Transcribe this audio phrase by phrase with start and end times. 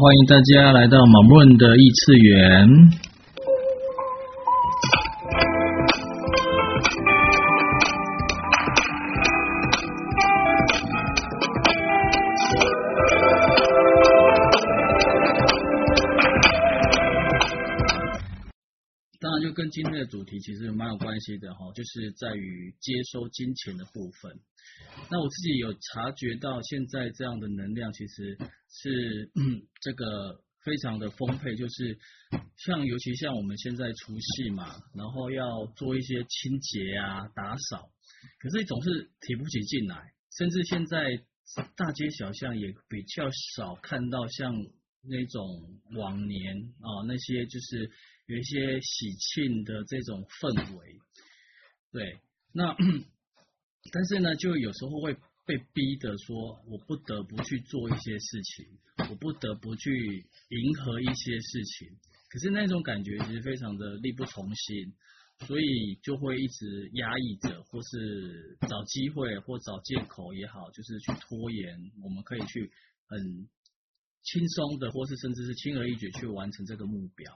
[0.00, 2.68] 欢迎大家来到马润的异次元。
[19.18, 24.38] 当然，就跟今天的主题其实蛮有关系的哈，就是在于接收金钱的部分。
[25.10, 28.36] 那我自己有察觉到，现在这样的能量其实
[28.68, 29.30] 是
[29.80, 31.98] 这个非常的丰沛，就是
[32.56, 37.90] 像尤其像我们现在除夕嘛，然后要做一些清洁啊、打扫，
[38.38, 41.04] 可是总是提不起劲来，甚至现在
[41.74, 44.54] 大街小巷也比较少看到像
[45.02, 47.90] 那种往年啊那些就是
[48.26, 50.96] 有一些喜庆的这种氛围，
[51.92, 52.18] 对，
[52.52, 52.76] 那。
[53.92, 55.14] 但是呢，就有时候会
[55.46, 58.66] 被逼的说，我不得不去做一些事情，
[59.10, 61.88] 我不得不去迎合一些事情。
[62.28, 64.92] 可是那种感觉其实非常的力不从心，
[65.46, 71.90] 所以就会一直压抑着，或是找机会或找借口也好，就是去拖延。
[72.02, 72.70] 我们可以去
[73.06, 73.48] 很
[74.22, 77.32] 轻松的，或是甚至是轻而易举去完成这个目标。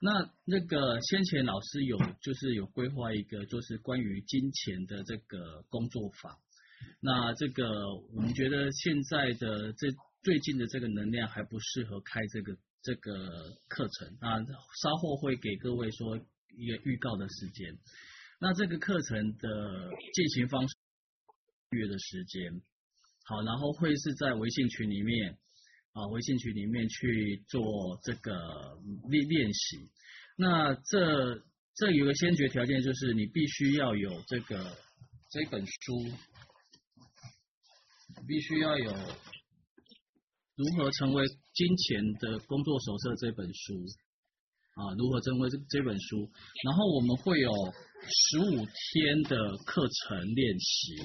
[0.00, 6.36] 那那个先前老师有就是有规划一个就是关于金钱的这个工作坊，
[7.00, 7.70] 那这个
[8.12, 9.88] 我们觉得现在的这
[10.22, 14.38] 最近的这个能量还不适合开这个这个课程啊，
[14.82, 17.78] 稍后会给各位说一个预告的时间。
[18.40, 20.74] 那这个课程的进行方式
[21.70, 22.60] 月的时间，
[23.24, 25.38] 好，然后会是在微信群里面。
[25.94, 28.76] 啊，微信群里面去做这个
[29.08, 29.88] 练练习。
[30.36, 31.40] 那这
[31.76, 34.76] 这有个先决条件，就是你必须要有这个
[35.30, 35.72] 这本书，
[38.26, 38.92] 必须要有
[40.56, 43.86] 如何成为金钱的工作手册这本书。
[44.74, 46.28] 啊，如何成为这这本书？
[46.64, 47.50] 然后我们会有
[48.02, 50.96] 十五天的课程练习，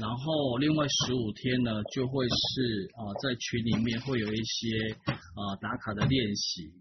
[0.00, 4.66] 然后另外十五天呢，就会是啊，在群里面会有一些
[5.14, 6.72] 啊打卡的练习。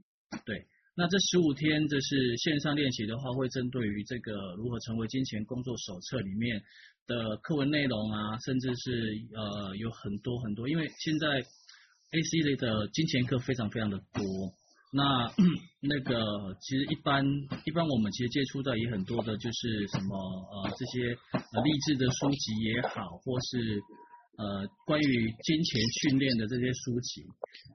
[0.44, 6.60] 对，那这十五天这是线上练习的话，会针对于这个如何成为金钱工作手册里面
[7.06, 14.24] 的课文内容啊，甚至是呃有很多很多，因为现在 A C 类的金钱课非常非常的多。
[14.98, 15.04] 那
[15.80, 16.18] 那个
[16.60, 17.24] 其实一般
[17.66, 23.80] 一般我们其实接触到也很多的，就是什么呃这些呃励志的书籍也好，或是
[24.42, 27.22] 呃关于金钱训练的这些书籍，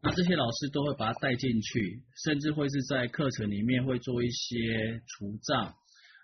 [0.02, 5.72] 那这些老师都会把它带进去，甚至会是在课程里面会做一些除障，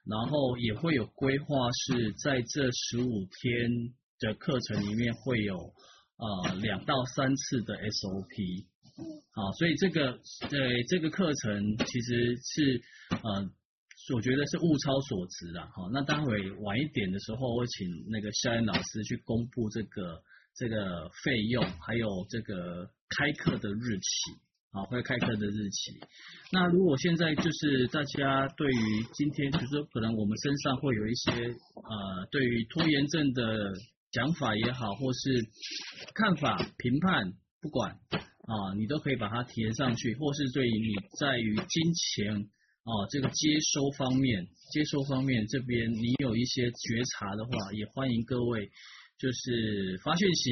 [0.05, 1.47] 然后也会有规划
[1.87, 8.67] 是在这十五天的课程里面会有呃两到三次的 SOP。
[9.33, 13.51] 好，所以这个呃这个课程其实是呃
[14.15, 15.89] 我觉得是物超所值的哈。
[15.93, 20.23] 那待会晚一点的时候，会请那个肖恩老师去公布这个
[20.57, 24.33] 这个费用，还有这个开课的日期
[24.73, 25.93] 啊，会开课的日期。
[26.51, 33.73] 那如果现在就是大家对于今天，就是说可能我们身上会有一些呃对于拖延症的
[34.11, 35.45] 讲法也好，或是
[36.15, 37.97] 看法评判，不管。
[38.49, 42.33] 啊，你都可以把它填上去，或是对于你在于金钱
[42.83, 44.43] 啊这个接收方面，
[44.73, 48.67] 接收方面这边你有一些觉察的话，也欢迎各位
[49.19, 50.51] 就是发讯息，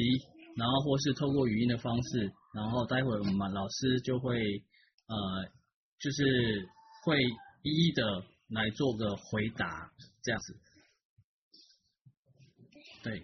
[0.55, 4.37] 然后或是透过语音的方式，然后待会我们老师就会
[5.07, 5.49] 呃
[5.99, 6.69] 就是
[7.03, 7.17] 会
[7.63, 9.91] 一一的来做个回答，
[10.21, 10.53] 这样子。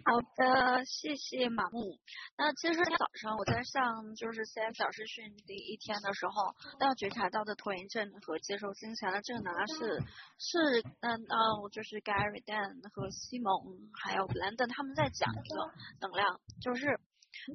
[0.05, 1.97] 好的，谢谢马木。
[2.37, 10.03] 那其实早上我在上就是 C F 导师训第一天的时候，要觉察到的拖延症和接受金钱的这个能量是
[10.37, 10.57] 是
[11.01, 13.53] 嗯嗯，就是 Gary Dan 和西蒙
[13.93, 15.71] 还有 Blandon 他们在讲一个
[16.01, 16.99] 能量，就是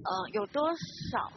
[0.05, 0.69] 嗯有多
[1.11, 1.31] 少。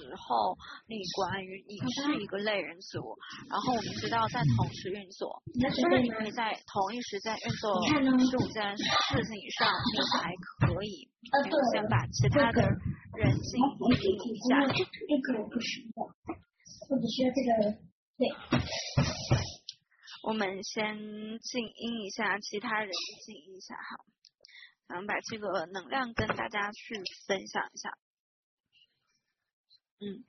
[0.00, 0.56] 时候，
[0.88, 3.14] 你关于你是一个类人族，
[3.50, 10.34] 然后我们知道在同时运作，就是你可以在同一时间运作十五件事情以上，你才
[10.66, 11.06] 可以
[11.72, 13.92] 先把其他的人静音
[14.32, 14.64] 一下。
[14.72, 16.00] 这个不是的，
[16.88, 17.76] 或者需要这个
[18.16, 18.26] 对。
[20.22, 20.96] 我们先
[21.40, 22.90] 静音一下，其他人
[23.26, 24.00] 静音一下哈，
[24.90, 27.96] 咱们把这个能量跟大家去分享一下。
[30.00, 30.24] 嗯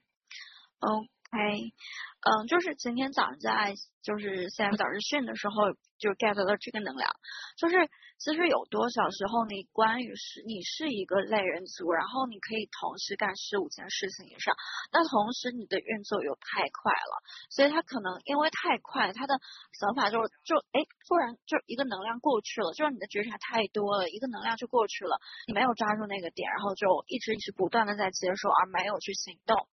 [0.78, 1.74] ，OK，，
[2.19, 3.74] 嗯，就是今天早上在
[4.04, 5.56] 就是现在早日训的时候
[6.01, 7.06] 就 get 到这个能量，
[7.56, 7.77] 就是
[8.18, 14.56] 其实有多少时候你关于是你是一个类人族，然后你可以同时干十五件事情以上，
[14.92, 17.21] 那同时你的运作又太快了，
[17.51, 19.38] 所以他可能因为太快，他的
[19.77, 29.69] 想法就就哎突然就一个能量过去了，就是你的觉察太多了，一个能量就过去了，你没有抓住那个点，然后就一直一直不断的在接受，而没有去行动。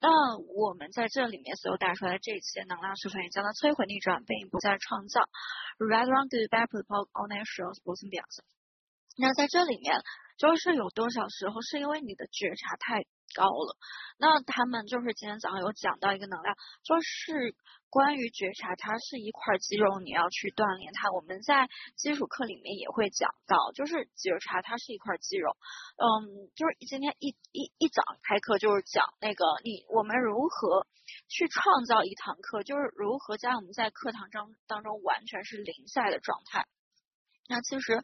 [0.00, 5.20] 那我们在这里面所有带出来的这些能量是可以将它摧毁逆转，并不再创造。
[5.78, 8.44] Red Run Good Bad p o All Natural Both b e s
[9.16, 10.00] 那在这里面，
[10.38, 13.04] 就是有多少时候是因为你的觉察太。
[13.32, 13.76] 高了，
[14.18, 17.54] 那他们就是今天早上有讲到一个能量，就是
[17.90, 21.10] 关于觉察，它是一块肌肉，你要去锻炼它。
[21.10, 25.56] 我们在基础课里面也会讲到，就是觉察它是一块肌肉。
[25.98, 30.86] 嗯，就是今天一一一早开课就是讲那个你我们如何
[31.28, 36.66] 去创造一堂课，就是如何将我们在课堂中当中完全是零下的状态。
[37.48, 38.00] 那其实，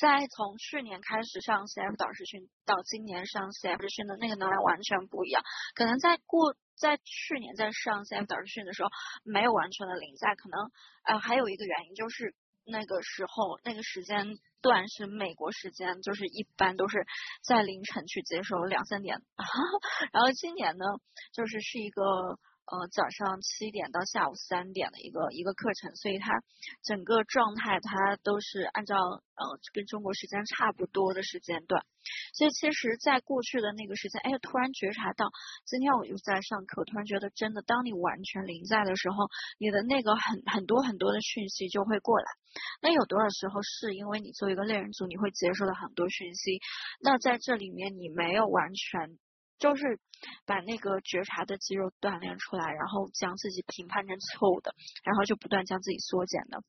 [0.00, 5.42] 在从去年开始上 CF 导师训到今年上 CF 训的那个能量完全不一样。
[5.74, 8.90] 可能在过在去年在上 CF 导师训的时候，
[9.24, 10.34] 没有完全的零在。
[10.34, 10.70] 可能
[11.04, 12.34] 呃还有一个原因就是
[12.64, 14.26] 那个时候那个时间
[14.60, 17.06] 段是美国时间，就是一般都是
[17.42, 19.20] 在凌晨去接收两三点。
[20.12, 20.84] 然后今年呢，
[21.32, 22.02] 就是是一个。
[22.66, 26.42] 呃，早上七点到下午三点的一个一个课程，所以它
[26.82, 31.86] 整个状态它都是按照呃跟中国时间差不多的时间段，
[32.34, 35.30] 所以其实，在过去的那个时间，哎，突然觉察到，
[35.64, 39.28] 今天我又在上课，突然觉得真的，当你完全临在的时候，
[39.58, 42.26] 你的那个很很多很多的讯息就会过来。
[42.82, 46.58] 那有多少时候是因为你作为一个类人族，你会接受到很多讯息？
[47.00, 49.18] 那在这里面你没有完全。
[49.58, 49.98] 就是
[50.44, 54.74] 把那个觉察的肌肉锻炼出来，然后将自己评判成错误的，
[55.04, 56.60] 然后就不断将自己缩减的，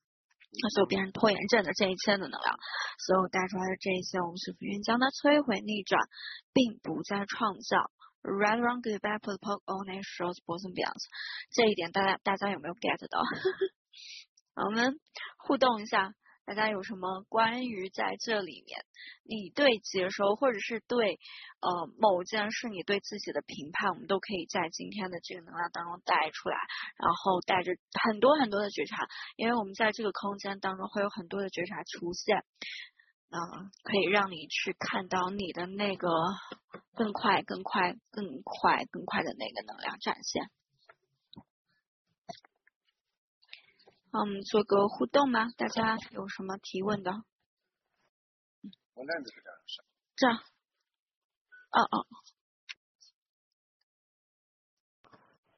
[0.72, 2.56] 所有变成拖延症的这一切的能量，
[3.00, 6.00] 所有带出来的这一些，我们是不愿将它摧毁逆转，
[6.54, 7.92] 并不再创造。
[8.24, 11.00] Right, wrong, good, bad, put, poke on a short bosom beyond，
[11.51, 13.22] 这一点大家大家有没有 get 到？
[14.66, 15.00] 我们
[15.38, 16.13] 互动一下。
[16.47, 18.79] 大家有什么关于在这里面，
[19.25, 21.19] 你对接收或者是对
[21.59, 26.55] 呃某件事你对自己的评判，我们都可以在今天的这个能量当中带出来，
[26.95, 29.05] 然后带着很多很多的觉察，
[29.35, 32.38] 因为我们在这个空间当中会有很多的觉察出现，
[33.29, 36.07] 嗯，可以让你去看到你的那个
[36.95, 40.50] 更快、更快、更快、更快的那个能量展现。
[44.17, 45.45] 嗯，做个互动吗？
[45.57, 47.11] 大家有什么提问的？
[48.95, 49.59] 我那是这样
[50.15, 50.39] 这样。
[51.69, 52.05] 哦哦。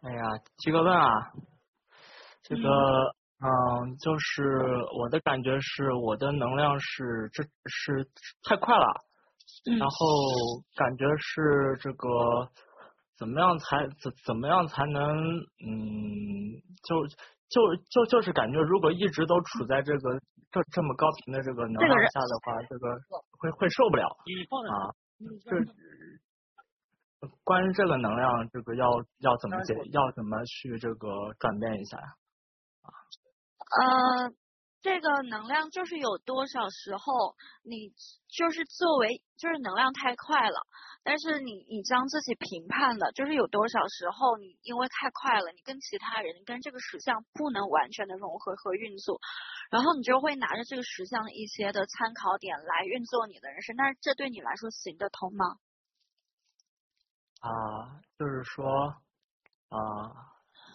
[0.01, 1.31] 哎呀，提个问啊，
[2.41, 4.43] 这个嗯，就是
[4.99, 8.11] 我的感觉是，我的能量是这是
[8.43, 9.05] 太快了，
[9.79, 10.05] 然后
[10.75, 12.51] 感觉是这个
[13.17, 17.07] 怎么样才怎怎么样才能嗯就。
[17.49, 20.19] 就就就是感觉，如果一直都处在这个
[20.51, 22.97] 这这么高频的这个能量下的话，这个
[23.39, 24.93] 会会受不了啊。
[25.45, 32.07] 这关于这个能量，这个要要怎么解，要怎么去这个转变一下呀？
[32.83, 34.25] 啊。
[34.25, 34.38] 呃。
[34.81, 37.91] 这个能量就是有多少时候，你
[38.29, 40.65] 就是作为就是能量太快了，
[41.03, 49.19] 但是你你将自己评判了，就是有多少时候你因为太快了，你跟其他人跟这个实相不能完全的融合和运作，
[49.69, 55.57] 然后你就会拿着这个实相的一些的参考点来运作你的人生，但是这对你来说行得通吗？
[57.41, 58.65] 啊，就是说
[59.69, 59.77] 啊，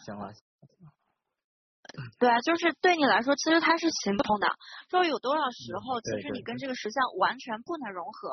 [0.05, 0.43] 行了行
[0.87, 0.94] 了。
[2.19, 4.49] 对啊，就是对你来说，其实它是行不通的。
[4.91, 8.31] 说有多少时候，其实你跟这个实相完全不能融合，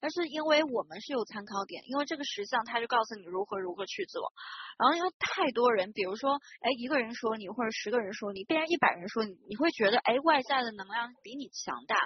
[0.00, 4.32] 但是因为我们是有参考点，因为这个实相它就告诉你如何如何去做。
[4.78, 11.96] 然后因为太多人，比如说，哎，一个人说你，或者十个人说你，变成一百人说你，你会觉得，哎，外在的能量比你强大。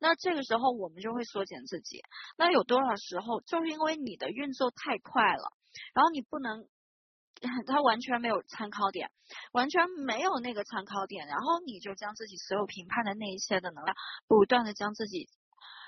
[0.00, 2.00] 那这个时候我们就会缩减自己。
[2.38, 5.52] 那有多少时候，就是因为你的运作太快了，
[5.92, 6.64] 然后你不能。
[7.66, 9.10] 他完全没有参考点，
[9.52, 13.96] 完全没有那个参考点，然后你就将自己所有评判的那一些的能量，
[14.26, 15.28] 不断的将自己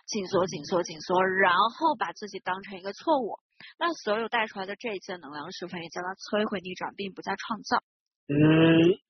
[0.07, 3.39] 紧缩、紧缩、紧缩，然后把自己当成一个错误。
[3.79, 7.83] 那所有带出来的这一切能量，是否也将它摧毁、逆转，并不再创造？
[8.29, 8.35] 嗯，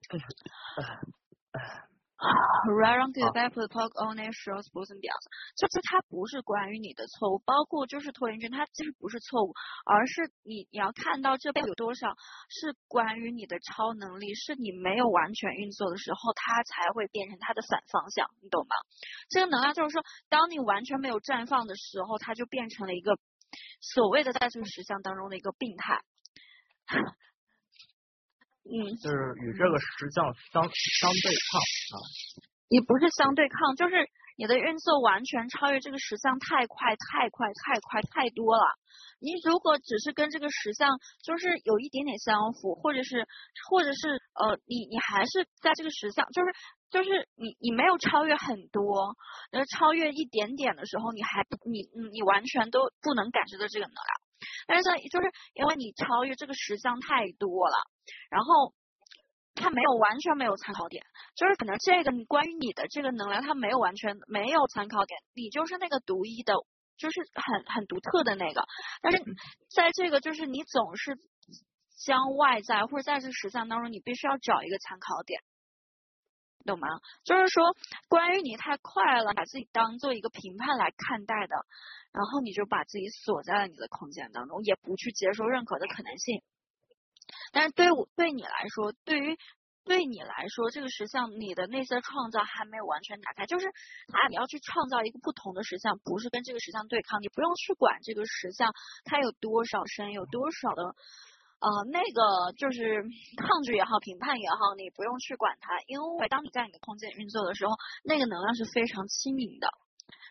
[2.67, 5.09] Right on good back to talk on it shows both b
[5.55, 9.53] 就是它不是关于你的错误，包括就是拖延症，它其实不是错误，
[9.85, 12.09] 而是你你要看到这边有多少
[12.49, 18.75] 是关于你的超能力，是你没有完全运作的时候，它才会变成它的反方向，你懂吗？
[19.29, 23.19] 这个能量就是说，当你完全没有绽放的时候，它就变成了一个
[23.81, 26.01] 所谓的在这个实相当中的一个病态。
[28.67, 31.61] 嗯，就是与这个实相相相对抗
[31.95, 32.03] 啊。
[32.69, 33.95] 也不是相对抗，就是
[34.37, 38.65] 你的运作完全超越这个实相，太快太快太快太多了。
[39.21, 43.25] 你如果只是跟这个实相就是有一点点相符，或者是
[43.71, 46.53] 或者是呃，你你还是在这个实相，就是
[46.91, 49.15] 就是你你没有超越很多，
[49.53, 54.11] 呃，超越一点点的时候，你还你你完全都不能感受到这个能量。
[54.67, 57.77] 但是就是因为你超越这个实相太多了，
[58.31, 58.75] 然后
[59.55, 66.55] 他没有完全没有参考点，就是可能这个关于你的这个能量，他没有完全没有参考点，你就是那个独一的，
[66.97, 68.67] 就是很很独特的那个。
[69.01, 69.23] 但是
[69.75, 71.19] 在这个就是你总是
[72.05, 75.41] 将外在或者在这个实相当中，你必须要找一个参考点，
[76.65, 76.89] 懂吗？
[77.25, 77.75] 就是说
[78.09, 81.57] 关于你太快了，把自己当做一个评判来看待的。
[82.13, 86.43] 然后你就把自己锁在了你的空间当中，也不去接受任何的可能性。
[87.53, 89.37] 但是对我对你来说，对于
[89.85, 98.73] 对你来说，这个实像你的那些创造还没有完全打开，就是啊，你要去创造一个不同的实像，不是跟这个实像对抗，你不用去管这个实像
[99.05, 103.03] 它有多少深，有多少的呃那个就是
[103.37, 109.69] 抗拒也好，评判也好，你不用去管它，因为当你在你的空间运作的时候，那个能量是非常轻盈的，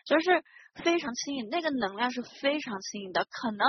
[0.04, 0.44] 就是。
[0.84, 3.24] 非常轻盈，那个能量是非常轻盈的。
[3.30, 3.66] 可能，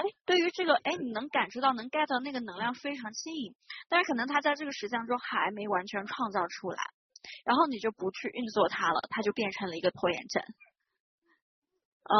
[0.00, 3.54] 哎，对于这个，哎，你能感受到，能 get 到那个能量非常轻盈，
[3.90, 6.78] 但是可能它在这个实相中还没完全创造出来，
[7.44, 10.42] 然后你就不去运作它了，它就变成了一个拖延症。
[12.04, 12.16] 啊，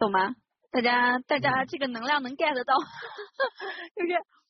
[0.00, 0.34] 懂吗？
[0.72, 2.74] 大家，大家这个能量能 get 到，
[3.94, 4.41] 就是。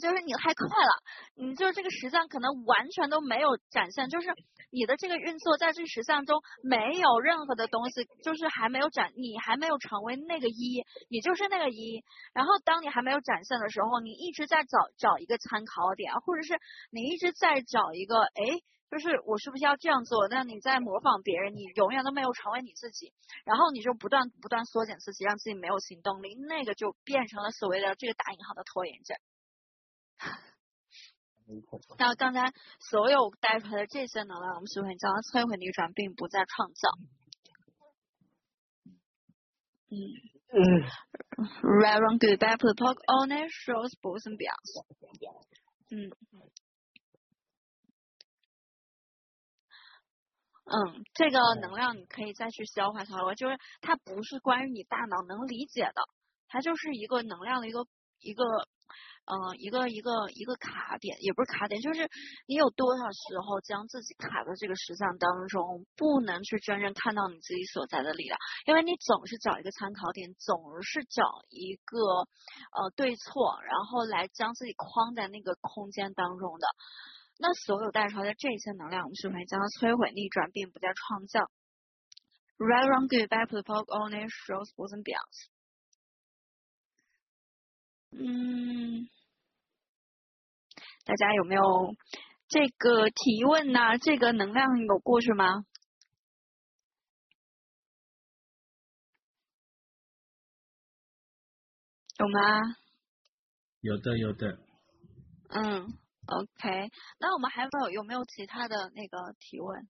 [0.00, 0.92] 就是你太快了，
[1.36, 4.28] 你就是这个实相可能完全都没有展现，就是
[4.70, 12.02] 你的这个运作在这个实相中没有任何的东西，就是还没有展，你还没有成为那个一，你就是那个一。
[12.32, 16.58] 然后当你还没有展现的时候，你一直在找找一个参考点，或者是
[16.90, 18.42] 你一直在找一个，哎，
[18.90, 20.26] 就是我是不是要这样做？
[20.26, 23.12] 那你在模仿别人，你永远都没有成为你自己，
[23.44, 29.16] 然后你就不断不断缩减自己，让自己没有行动力，那个就变成了所谓的这个打引号的拖延症。
[31.98, 36.88] 那刚才所有带出来的这些能量，我们是不是将它摧毁逆转，并不再创造？
[39.90, 40.00] 嗯。
[40.48, 40.58] 嗯。
[41.62, 44.56] Right on good back to talk on it shows both and beyond。
[45.90, 46.10] 嗯。
[50.64, 56.02] 嗯，这个能量你可以再去消化消化，就是它不是关于你大脑能理解的，
[56.48, 57.86] 它就是一个能量的一个
[58.20, 58.44] 一个。
[59.24, 62.08] 嗯，一个一个一个卡点，也不是卡点，就是
[62.46, 71.98] 你有多少时候将自己卡在这个实相当中，不能去真正看到你自己所在的力量，因为你总是找一个参考点，总是找一个
[72.76, 76.66] 呃对错，然后来将自己框在那个空间当中的。
[77.38, 81.50] 那所有带出来的这些能量，我们是会将它摧毁、逆转，并不再创造。
[82.58, 85.53] Right, wrong, good, bad, p o o only shows both and beyond.
[88.16, 89.08] 嗯，
[91.04, 91.62] 大家有没有
[92.48, 93.98] 这个提问呢？
[93.98, 95.64] 这个能量有过去吗？
[102.18, 102.40] 有吗？
[103.80, 104.58] 有的，有的。
[105.50, 105.82] 嗯
[106.26, 109.88] ，OK，那我们还有没有有没有其他的那个提问？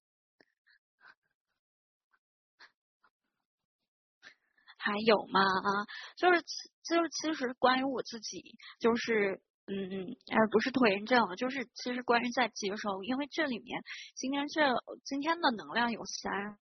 [4.79, 5.41] 还有吗？
[5.41, 5.69] 啊，
[6.17, 6.43] 就是
[6.85, 13.83] 就是其实关于我自己，就是嗯，而不是拖延症，就是其实关于在接收，因为这里面
[14.15, 14.61] 今天这
[15.05, 16.59] 今天的能量有三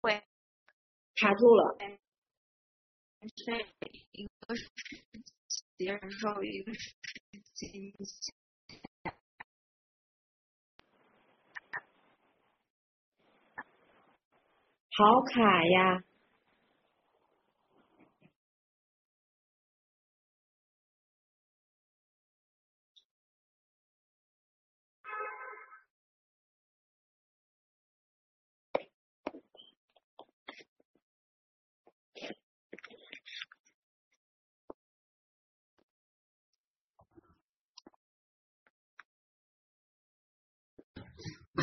[0.00, 0.22] 会
[1.16, 1.76] 卡住了。
[3.36, 3.56] 这
[4.12, 4.70] 一个是
[5.76, 6.94] 接受，一个是
[7.52, 8.32] 惊喜，
[14.96, 16.04] 好卡呀！
[41.56, 41.62] Ah.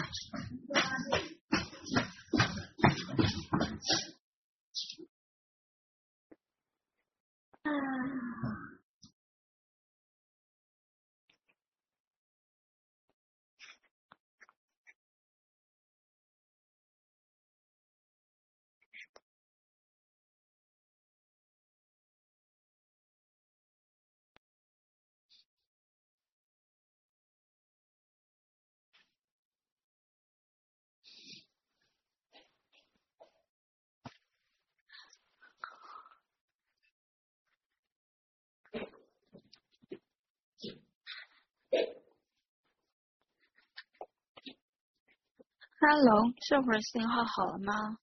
[45.84, 47.98] Hello，这会儿信号好了吗？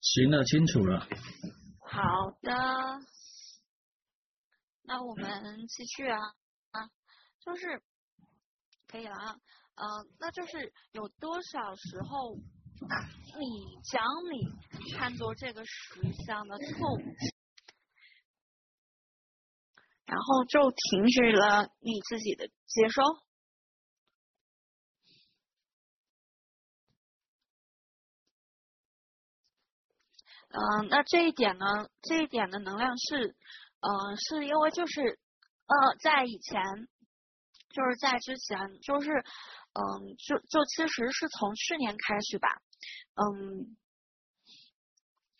[0.00, 1.00] 行了，清楚了。
[1.80, 2.52] 好的，
[4.82, 6.20] 那我们继续啊
[6.70, 6.88] 啊，
[7.44, 7.82] 就是
[8.86, 9.36] 可以了啊，
[9.74, 16.98] 呃，那就是有多少时候你将你看作这个实相的错误，
[20.06, 23.02] 然后就停止了你自己的接收。
[30.52, 31.66] 嗯，那这一点呢？
[32.02, 33.34] 这一点的能量是，
[33.80, 35.00] 嗯，是因为就是，
[35.66, 36.62] 呃，在以前，
[37.70, 42.48] 就是在之前，就是，嗯，就就其实是从去年开始吧，
[43.14, 43.76] 嗯，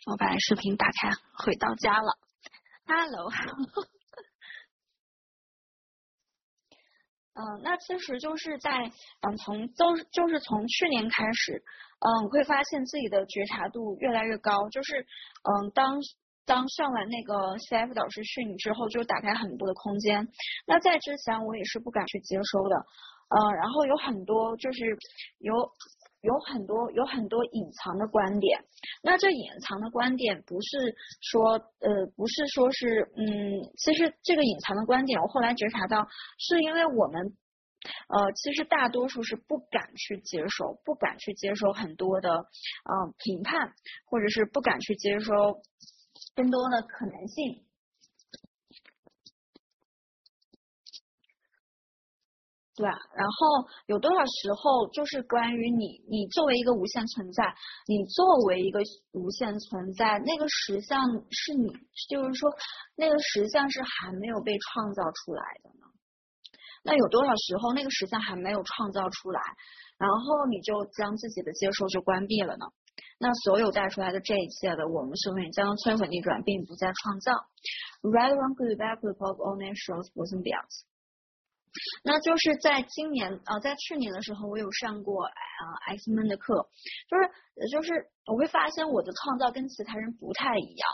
[0.07, 1.11] 我把视频打开，
[1.45, 2.19] 回到家了
[2.87, 3.31] ，Hello，
[7.35, 8.71] 嗯，那其实就是在，
[9.21, 11.63] 嗯，从都就是从去年开始。
[12.05, 16.01] 嗯，会发现自己的觉察度越来越高，就是嗯，当
[16.45, 20.27] 当上完那个 CF 导师训之后，就打开很多的空间。
[20.67, 22.77] 那在之前我也是不敢去接收的，
[23.29, 24.99] 嗯，然后有很多就是
[25.39, 25.55] 有
[26.23, 28.65] 有很多有很多隐藏的观点。
[29.03, 36.09] 那这隐藏的观点不是说呃不是说是嗯，其实这个隐藏的观点，我后来觉察到
[36.39, 37.37] 是因为我们。
[37.85, 43.73] 呃，其实大多数是不敢去接受，不敢去接受很多的嗯评判，
[44.07, 45.35] 或者是不敢去接受
[46.37, 47.65] 更多的可能性。
[52.75, 57.55] 对，然后有多少时候就是关于你，你作为一个无限存在，
[57.87, 58.81] 你作为一个
[59.13, 61.69] 无限存在，那个实相是你，
[62.09, 62.51] 就是说
[62.97, 65.87] 那个实相是还没有被创造出来的呢。
[66.83, 69.41] 那有多少时候那个实相还没有创造出来，
[69.99, 72.65] 然后你就将自己的接受就关闭了呢？
[73.19, 77.33] 那所有带出来的这一切的，我们是会将摧毁逆转，并不再创造。
[78.01, 80.85] Right, one good, bad, good, of all nations, boys and girls。
[82.05, 85.33] 那就是在今年啊，在去年的时候，我有上过啊
[85.89, 86.69] X 们的课，
[87.09, 87.93] 就是就是
[88.27, 90.89] 我会发现我的创造跟其他人不太一样，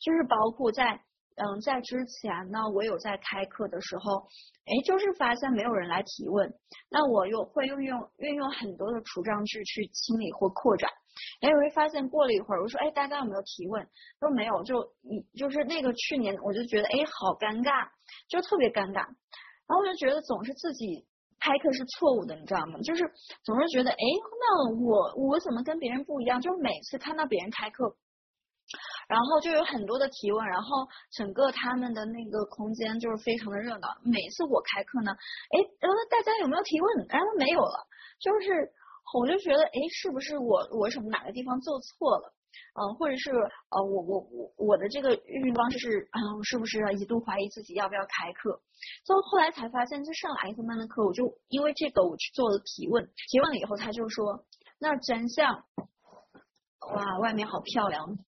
[0.00, 1.00] 就是包括在。
[1.36, 4.28] 嗯，在之前呢，我有在开课的时候，
[4.66, 6.54] 哎，就是发现没有人来提问，
[6.88, 10.88] 那我又会运用运用很多的除障句去清理或扩展，
[11.40, 13.84] 哎，我会发现过了一会儿，我说，哎，大家有没有提问？
[14.20, 17.88] 都没有，就一就是那个去年，我就觉得，哎，好尴尬，
[18.28, 19.04] 就特别尴尬，
[19.66, 21.06] 然后我就觉得总是自己
[21.40, 22.78] 开课是错误的，你知道吗？
[22.80, 23.02] 就是
[23.44, 24.04] 总是觉得，哎，
[24.40, 26.40] 那我我怎么跟别人不一样？
[26.40, 27.96] 就是每次看到别人开课。
[29.06, 33.88] 然后就有很多的提问，然后整个他们的那个空间就是非常的热闹。
[34.02, 37.06] 每次我开课呢，哎，然后大家有没有提问？
[37.10, 37.86] 然后没有了，
[38.18, 38.72] 就是
[39.12, 42.32] 我就觉得，哎，是不是我我什么哪个地方做错了？
[42.74, 48.60] 嗯，或者是呃，我我我我的这个运营方式是，嗯，是不是一度怀疑自己要不要开课？
[49.04, 54.44] 就后来才发现，就上了 X 班的课，我就因为这个我去做了提问，提问了以后，他就说，
[54.78, 55.64] 那真相，
[56.94, 58.18] 哇，外面好漂亮。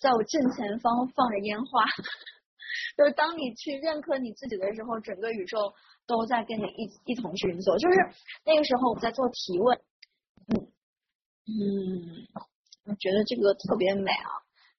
[0.00, 1.84] 在我正前方放着烟花，
[2.98, 5.72] 就是当你去认可你自己的时候，整个宇宙
[6.06, 7.78] 都在跟你一一同去运作。
[7.78, 7.96] 就是
[8.44, 9.80] 那个时候我在做提问，
[10.48, 10.68] 嗯
[11.46, 12.26] 嗯，
[12.98, 14.30] 觉得这个特别美啊，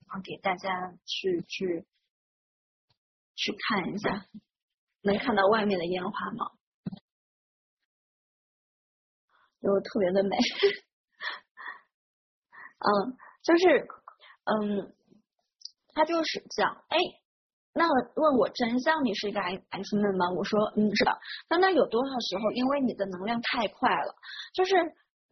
[0.07, 1.85] 然后给大家去去
[3.35, 4.25] 去看一下，
[5.01, 6.51] 能看到外面的烟花吗？
[9.61, 10.37] 就特别的美，
[12.79, 13.87] 嗯，就是
[14.45, 14.95] 嗯。
[15.97, 16.97] 他就是讲，哎，
[17.73, 20.29] 那问我真相，你是一个 X 妹吗？
[20.35, 21.17] 我说，嗯，是的。
[21.49, 24.13] 那那有多少时候，因为你的能量太快了，
[24.53, 24.75] 就是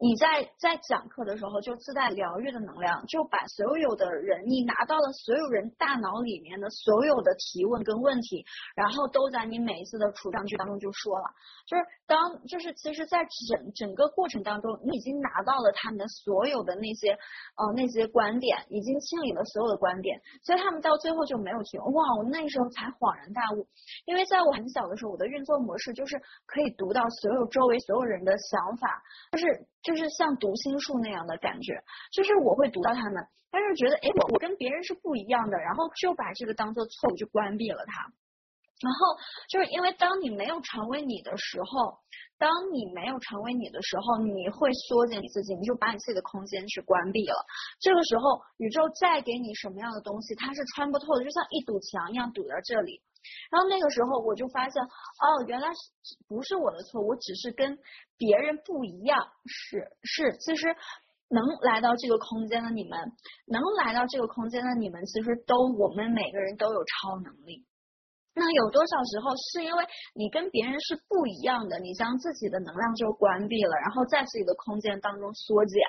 [0.00, 11.24] 你在在讲课的时候就自带疗愈的能量，就把所有的人你拿到了所有人大脑里面的所有的提问跟问题，然后都在你每一次的处长句当中就说了，
[11.66, 21.92] 就是当就是其实，在整整个过程当中，你已经拿到了他们所有的那些呃那些观点，已经清理了所有的观点，所以他们到最后就没有提问。
[21.94, 23.66] 哇，我那时候才恍然大悟，
[24.06, 29.64] 因为在我很小的时候，我的运作模式就是可以读到所有周围所有人的想法，就是。
[29.84, 31.78] 就是像读心术那样的感觉，
[32.10, 38.10] 就是我会读到他们，但是觉得哎，我我跟别人是不一样的，然后就把这个当做错误就关闭了它。
[38.82, 39.16] 然后
[39.48, 41.98] 就是因为当你没有成为你的时候，
[42.38, 47.36] 当你没有成为你的时候，你会缩减你自己，你就把你自己的空间去关闭了。
[47.78, 53.00] 这个时候，宇宙再给你什么样的东西，它是穿不透的，就像一堵墙一样堵在这里。
[53.50, 55.68] 然后那个时候我就发现，哦，原来
[56.28, 57.78] 不是我的错，我只是跟
[58.16, 59.18] 别人不一样。
[59.46, 60.74] 是是，其实
[61.28, 62.98] 能来到这个空间的你们，
[63.46, 67.66] 能来到这个空间的你们，其实都我们每个人都有超能力。
[68.36, 75.80] 那有多少时候是因为你跟别人是不一样的，你将自己的能量就关闭了，然后在自己的空间当中缩减，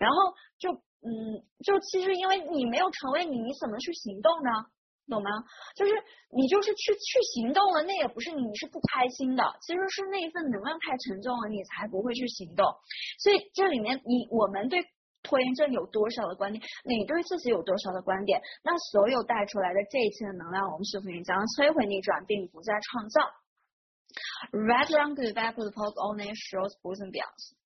[0.00, 0.72] 然后就
[1.06, 4.50] 嗯，就其实因为你没有成为你，你怎么去行动呢？
[5.10, 5.30] 懂吗？
[5.76, 5.92] 就是
[6.30, 12.64] 你就是去去行动了，那也不是你你是不开心的，其实是那一份能量太沉重了，你才不会去行动。
[13.18, 14.80] 所以这里面你我们对
[15.22, 23.20] 拖延症有多少的观点，你对自己有多少的观点，那所有带出来的这一切的能量，我们是否将摧毁逆转，并不再创造
[24.52, 27.63] ？Red run good back to the post only shows boson beyond。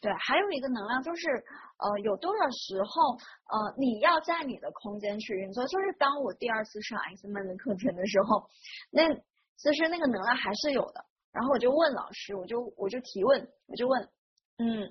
[0.00, 1.28] 对，还有一个能量就是，
[1.76, 3.12] 呃，有多少时候，
[3.52, 5.66] 呃，你要在你的空间去运作。
[5.66, 8.48] 就是当我第二次上 Xman 的课程的时候，
[8.90, 11.04] 那其实那个能量还是有的。
[11.32, 14.08] 然后我就问老师，我就我就提问，我就问，
[14.56, 14.88] 嗯，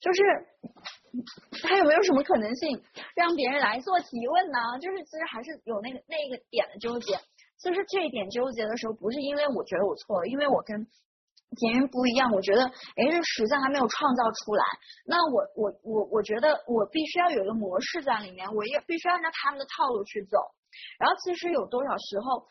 [0.00, 0.22] 就是
[1.60, 2.80] 他有没有什么可能性
[3.16, 4.58] 让别人来做提问呢？
[4.80, 7.18] 就是其实还是有那个那个点的纠结。
[7.58, 10.86] 就是这一点纠结的时候，不是因为我觉得我错了，因为我跟。
[11.60, 14.64] 别人不一样，我觉得，哎，这实相还没有创造出来，
[15.04, 20.38] 那我我我我觉得我必须要有一个模式在里面，我也必须要按照他们的套路去走。
[20.98, 22.46] 然后其实有多少时候，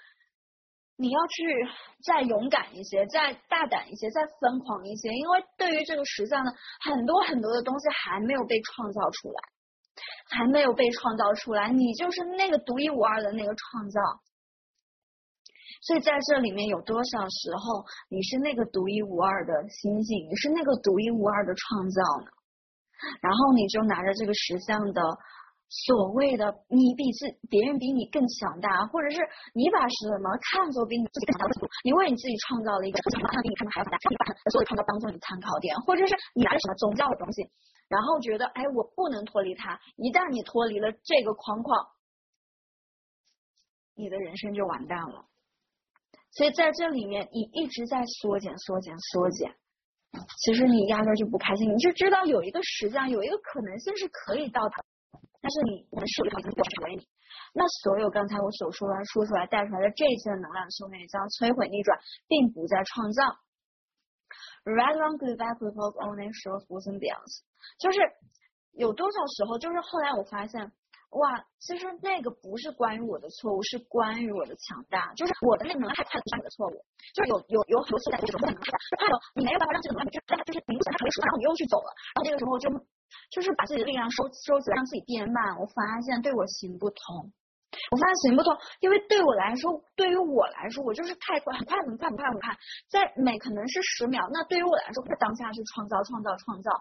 [0.98, 1.68] 你要去
[2.06, 9.42] 再勇敢一些，再大胆一些，再疯狂一些，因为对于这个实相呢，很多很多的东西还没有被创造出来，
[10.30, 14.00] 还没有被创造出来，你就是那个独一无二的那个创造。
[15.82, 22.32] 所以在这里面有多少时候你是那个独一无二的星星，你是那个独一无二的创造呢？
[23.20, 25.02] 然后你就拿着这个石像的
[25.68, 29.18] 所谓的你比自别人比你更强大，或者是
[29.56, 33.18] 你把什么看作比你自己更强大你为你自己创造了一个比
[33.50, 37.42] 你看到还要大，你把所有创造当做你参考点，或者是你拿着什么宗教的东西，
[37.88, 41.88] 然后觉得哎我不能脱离它，一旦你脱离了这个框框，
[43.96, 45.26] 你的人生就完蛋了。
[46.32, 49.54] 所以在这里面，你一直在缩减、缩减、缩减，
[50.46, 54.84] 其实你压根就不开心，你就知道有一个实相，有一个可能性是可以到达，
[55.42, 57.06] 但是你我们手里头已经成为你。
[57.54, 63.24] 那所有刚才我所说来说出来带出来的这些能量修炼，将摧毁逆转，并不再创造。
[64.64, 67.28] Red one good back report only shows boson beyond，
[67.78, 68.00] 就是
[68.72, 70.72] 有多少时候，就是后来我发现。
[71.12, 75.12] 哇，其实那个不是关于我的错误，是关于我的强大。
[75.14, 76.86] 就是我的那个能量太快了，不是你的错误。
[77.14, 82.72] 就是有有有很多次在这种能量太快了，你没有办法让这个能量就就是明显它成熟然后你又去走了，然后这个时候就
[83.30, 85.60] 就是把自己的力量收收起来，让自己变慢。
[85.60, 87.28] 我发现对我行不通。
[87.92, 92.58] 我发现行不通，因为对我来说，对于我来说，我就是太快，很快，很快，很快，很快，
[92.90, 96.72] 在每可能是十秒，那对于我来说，在当下是创造，创造，创造。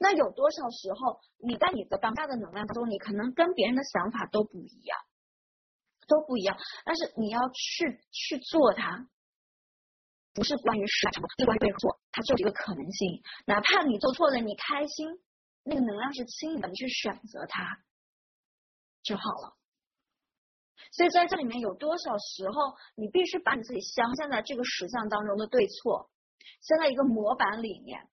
[0.00, 4.98] 那有多少时候，你在你的当下的能量中，你可能跟别人的想法都不一样，
[6.06, 9.08] 都不一样，但是你要去去做它，
[10.34, 13.22] 不是关于是什么，是关于对错，它就是一个可能性。
[13.46, 15.08] 哪怕你做错了，你开心，
[15.64, 17.78] 那个能量是轻盈的，你去选择它
[19.02, 19.56] 就好了。
[20.92, 26.10] 所以在这里面有多少时候，你必须把你自己镶嵌在这个实相当中的对错，
[26.60, 28.08] 镶在一个模板里面。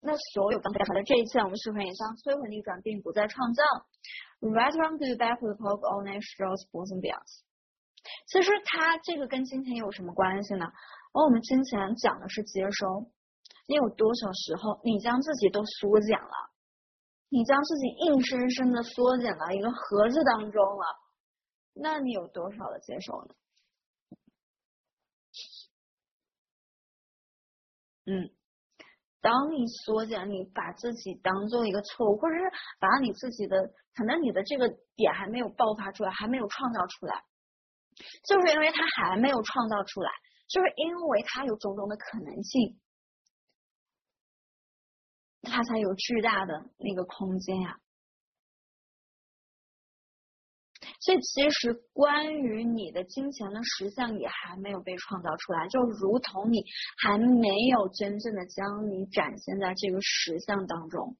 [0.00, 3.62] 那所有刚才讲的这一切，我们是不是也将摧毁逆转，并不再创造
[4.40, 7.26] ？Right from the back of the poke only shows boson beyond。
[8.28, 10.66] 其实它这个跟金钱有什么关系呢？
[11.12, 13.10] 而我们金钱讲的是接收，
[13.66, 16.54] 你有多少时候你将自己都缩减了？
[17.28, 20.86] 你将自己硬生生的缩减到一个盒子当中了，
[21.74, 23.34] 那你有多少的接受呢？
[28.08, 28.30] 嗯，
[29.20, 32.42] 当你缩减，你把自己当做一个错误，或者是
[32.78, 37.24] 把你自己的可能你的这个点还没有爆发出来，还没有创造出来，
[38.24, 40.10] 就是因为它还没有创造出来，
[40.48, 42.78] 就是因为它有种种的可能性，
[45.50, 47.78] 它才有巨大的那个空间呀。
[51.00, 56.64] 所以，其实关于你的金钱的实相也还没有被创造出来，就如同你
[56.98, 61.16] 还没有真正的将你展现在这个实相当中。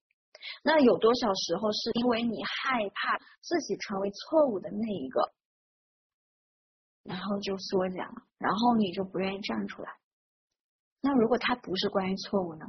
[0.62, 5.32] 那有多少时候是因为你害怕自己成为错误的那一个，
[7.04, 9.90] 然后就缩减了，然后你就不愿意站出来？
[11.00, 12.66] 那如果它不是关于错误呢？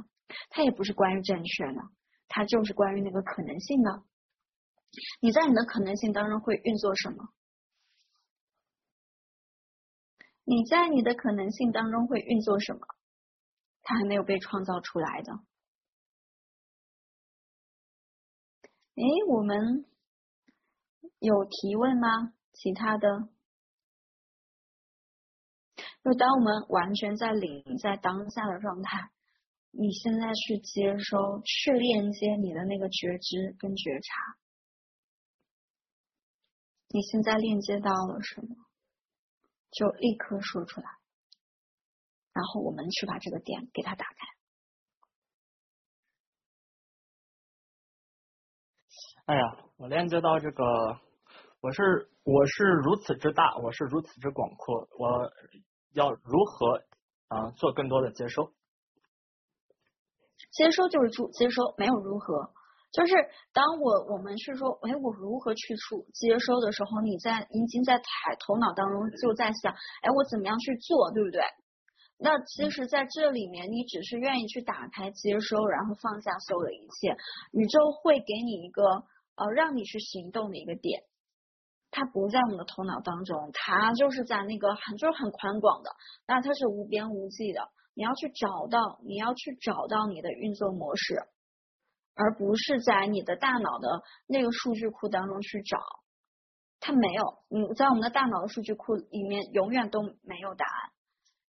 [0.50, 1.82] 它也不是关于正确呢？
[2.28, 4.04] 它就是关于那个可能性呢？
[5.20, 7.28] 你在你的可能性当中会运作什么？
[10.44, 12.80] 你在你的可能性当中会运作什么？
[13.82, 15.32] 它还没有被创造出来的。
[18.94, 19.84] 哎，我们
[21.18, 22.32] 有提问吗？
[22.52, 23.28] 其他的？
[26.02, 29.10] 就当我们完全在领在当下的状态，
[29.80, 34.36] 你现在去接收、去链接你的那个觉知跟觉察。
[36.88, 38.48] 你现在链接到了什么？
[39.70, 40.86] 就立刻说出来，
[42.32, 44.16] 然后我们去把这个点给它打开。
[49.26, 50.64] 哎呀，我链接到这个，
[51.60, 55.30] 我是我是如此之大，我是如此之广阔，我
[55.92, 56.82] 要如何
[57.28, 58.52] 啊做更多的接收？
[60.52, 62.52] 接收就是主接收，没有如何。
[62.90, 63.14] 就是
[63.52, 68.04] 当我我们是说，哎，我如何去处接收的时候，你在已经在台
[68.40, 71.42] 头脑当中就在想，哎，我怎么样去做，对不对？
[72.20, 77.16] 那其实在这里面，你只是愿意去打开接收，然后放下所有的一切，
[77.52, 78.82] 宇宙会给你一个
[79.36, 81.02] 呃让你去行动的一个点，
[81.90, 85.90] 它不在我们的头脑当中，它就是在那个很就是很宽广的，
[86.26, 87.68] 那它是无边无际的，
[87.98, 91.18] 你要去找到，你要去找到你的运作模式。
[92.20, 95.78] 而不是在你的大脑的那个数据库当中去找，
[96.80, 97.22] 它没有。
[97.48, 100.90] 你在我们的大脑的数据库里面永远都没有答案，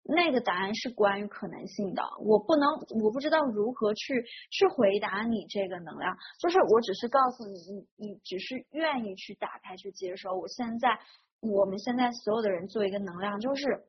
[0.05, 2.03] 那个答案是关于可能性的。
[2.21, 2.69] 我不能，
[3.03, 10.35] 我不知道如何去去回答你这个能量，就是我只是告诉你，你你只是愿意去打开去接收。
[10.35, 11.01] 我现在，
[11.41, 13.87] 我们现在所有的人做一个能量，就是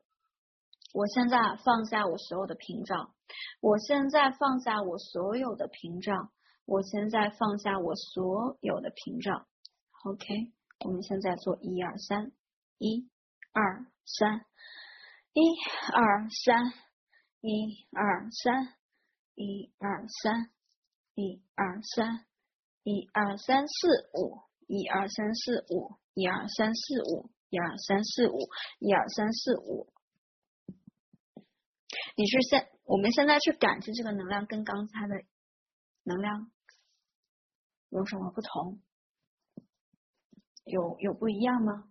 [0.92, 3.12] 我现在放下我所有的屏障，
[3.60, 6.30] 我现在放下我所有的屏障。
[6.66, 9.44] 我现在放下我所有的屏障
[10.04, 10.52] ，OK，
[10.84, 12.30] 我们现在做一二三，
[12.78, 13.10] 一
[13.52, 14.46] 二三，
[15.32, 15.42] 一
[15.92, 16.72] 二三，
[17.40, 18.68] 一二三，
[19.34, 20.50] 一二三，
[21.16, 22.24] 一二三，
[22.84, 28.48] 一二三四五，一二三四五，一二三四五，一二三四五，
[28.78, 29.92] 一二三四五。
[32.16, 35.14] 你是现，我们现在去感知这个能量跟刚才的
[36.04, 36.50] 能量。
[37.90, 38.80] 有什么不同？
[40.64, 41.90] 有有不一样吗？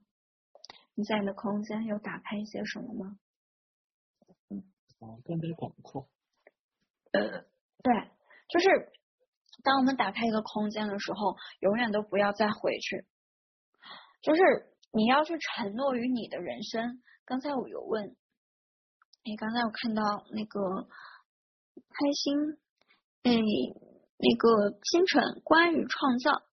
[0.95, 3.19] 你在你的空间有打开一些什么吗？
[4.49, 4.63] 嗯，
[5.25, 6.09] 更加广阔。
[7.11, 7.41] 呃，
[7.83, 8.11] 对，
[8.47, 8.93] 就是
[9.61, 13.05] 当我们打开一个空间的时候，永远都不要再回去。
[14.21, 14.41] 就是
[14.93, 17.03] 你要去承诺于你的人生。
[17.25, 18.15] 刚才我有问，
[19.23, 20.87] 哎，刚才我看到那个
[21.89, 22.57] 开心，
[23.23, 23.31] 哎。
[24.21, 26.43] 那个清晨关于创造，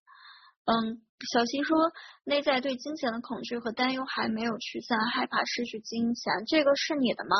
[0.63, 1.01] 嗯，
[1.33, 1.91] 小新说
[2.23, 7.35] 内在对金钱的恐惧和担忧还没有驱散，害怕失去金钱，这个是你的吗？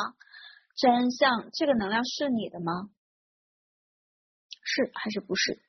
[0.76, 2.90] 真相，这个能量是你的吗？
[4.62, 5.62] 是还是不是？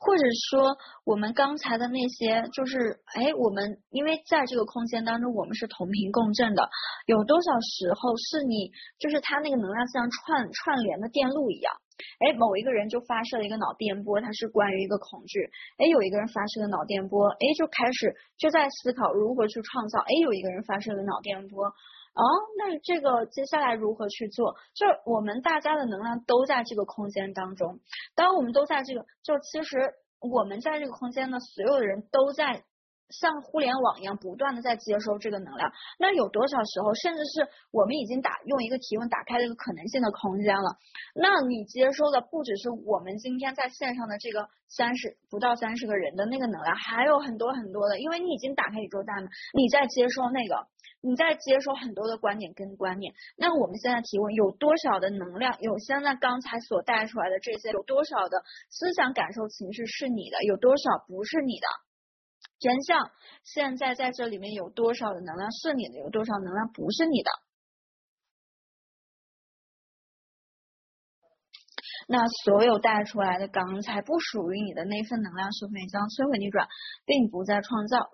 [0.00, 6.66] 或者说，我们刚才的那些，就是哎，我们因为在这个空间当中，我们是同频共振的，
[7.04, 11.74] 有多少时候是你，就是它那个能量像串串联的电路一样，
[12.18, 21.70] 哎，某一个人就发射了一个脑电波，它是关于一个恐惧，哎，有一个人发射了脑电波，哎，就开始就在思考如何去创造，哎，有一个人发射了脑电波。
[22.12, 22.22] 哦，
[22.58, 24.56] 那这个接下来如何去做？
[24.74, 27.78] 就是我们大家的能量都在这个空间当中。
[28.14, 32.64] 当我们都在这个，就其实我们在这个空间呢，所有的人都在
[33.10, 40.76] 像互联网一样不断的在接收这个能量，那有多少时候，甚至是我们已经打用一个提问打开了一个可能性的空间了？
[41.14, 50.68] 那你接收的不只是我们今天在线上的这个三十不到三十个人的那个能量，还有很多很多的，因为你已经打开宇宙大门，你在接收那个，
[51.02, 53.14] 你在接收很多的观点跟观念。
[53.36, 55.56] 那我们现在提问，有多少的能量？
[55.60, 60.44] 有现在刚才所带出来的这些，有多少的思想感受情绪是你的？
[60.44, 61.66] 有多少不是你的？
[62.58, 63.10] 真相
[63.42, 67.30] 现在在这里面有多少的能量是你的，有多少能量不是你的？
[72.12, 76.66] 那所有带出来的刚才不属于你的那份能量，是否也将摧毁逆转，
[77.06, 78.10] 并不再创造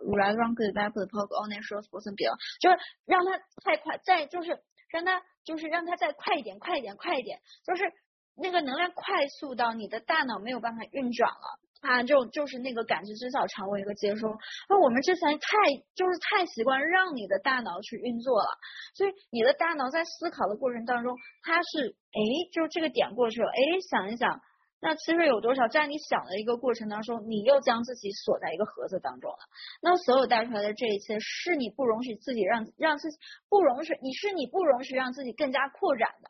[2.61, 7.91] 就是让它太快，再就是让它就是让它再快一点，快一点，快一点，就是
[8.37, 11.59] 那个能量快速到你的大脑没有办法运转了。
[11.81, 14.29] 啊，就就是那个感知知晓成为一个接收，
[14.69, 15.57] 那我们之前太
[15.95, 18.49] 就是太习惯让你的大脑去运作了，
[18.95, 22.21] 所以你的大脑在思考的过程当中，它是哎，
[22.53, 23.61] 就这个点过去了，哎，
[23.91, 24.41] 想一想，
[24.81, 29.39] 那其实有多少，在你想的一个过程当中，你又将自己锁在一个盒子当中了。
[29.83, 36.29] 那所有带出来的这一切，是你不容许自己让让自己不容许，你是你不容许让自己更加扩展的。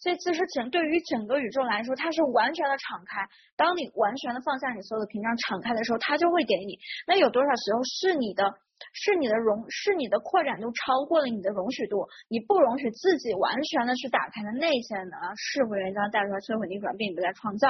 [0.00, 3.26] 所以其实整对于整个宇宙来说，它是完全的敞开。
[3.56, 6.78] 当你完全的放下你所有的屏障，敞开的时候，它就会给你。
[7.06, 8.54] 那有多少时候是你的，
[8.92, 12.08] 是你的容，是你的扩展度超过了你的容许度？
[12.28, 17.68] 你不容许自己完全的去打开的那些能量，是否原将带出来摧毁逆转，并不再创造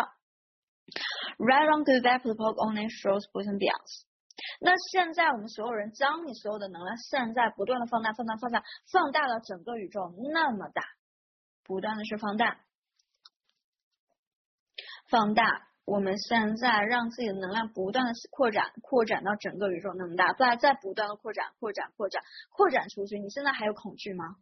[1.39, 4.05] ？Right, on goodbye poke only shows both and beyond。
[4.61, 10.83] 那现在我们所有人将你所有的能量，现在不断的放大、放大、放大，放大了整个宇宙那么大。
[11.69, 12.61] 不断的去放大，
[15.11, 15.69] 放大。
[15.85, 23.19] 我们现在让自己的能量不断的扩展，扩展到整个宇宙那么大，再再不断的扩展，扩展，扩展，扩展出去。
[23.19, 24.37] 你现在还有恐惧吗？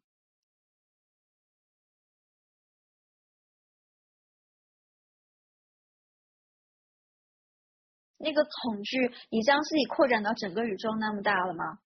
[8.18, 11.80] 那个恐惧，你将自己扩展到整个宇宙那么大了吗？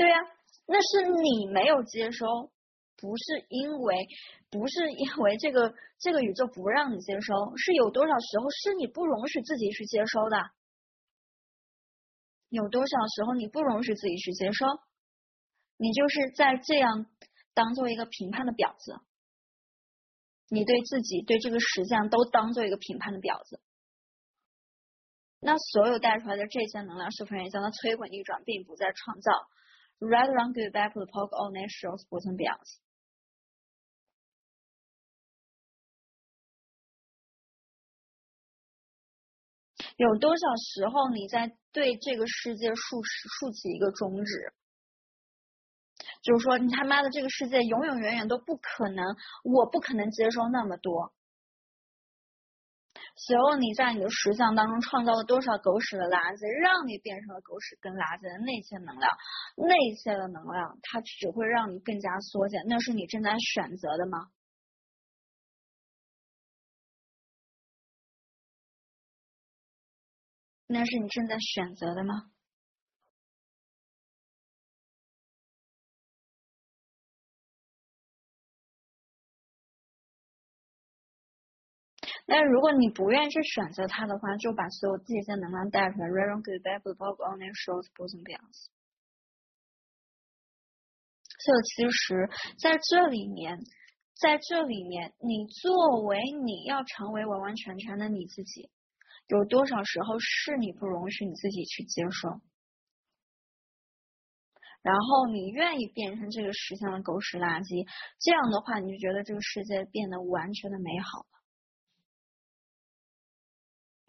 [0.00, 0.16] 对呀，
[0.64, 2.26] 那是你没有接收，
[2.96, 4.08] 不是因为
[4.48, 10.38] 不是因为这个这个宇宙不让你接收，是有多少时候是你不容许自己去接收的？
[12.48, 14.64] 有多少时候你不容许自己去接收？
[15.76, 17.04] 你就是在这样
[17.52, 19.02] 当做一个评判的婊子，
[20.48, 23.60] 你对自己对这个实相都当做一个评判的婊子。
[25.40, 29.30] 那所有带出来的这些能量是否也将它摧毁逆转，并不再创造
[30.00, 32.58] ？Red, run, go back to the poke all natural sports and beyond。
[39.96, 44.52] 有多少时候你在对这个世界竖竖起一个中指？
[46.22, 49.04] 就是说，你他妈的这个世界永永远远都不可能，
[49.44, 51.12] 我不可能接受那么多。
[53.22, 59.10] 随后你在你的实相当中创造了多少狗屎的垃圾，让你变成了狗屎跟垃圾的那些能量，
[59.56, 62.62] 那些的能量，它只会让你更加缩减。
[62.66, 64.30] 那是你正在选择的吗？
[70.66, 72.30] 那是你正在选择的吗？
[82.30, 86.06] 但如果你不愿意去选择它的话，就把所有这些能量带出来。
[86.06, 88.54] r e r o n good, bad, b o g only shows both and beyond。
[91.42, 93.58] 所以其实在这里面，
[94.14, 98.70] 在这里面，你作为你要成为完完全全的你自己，
[99.26, 102.40] 有多少时候是你不容许你自己去接受？
[104.82, 107.84] 然后你愿意变成这个世上的狗屎垃圾，
[108.20, 111.39] 这样的话，你就觉得这个世界变得完全的美好了。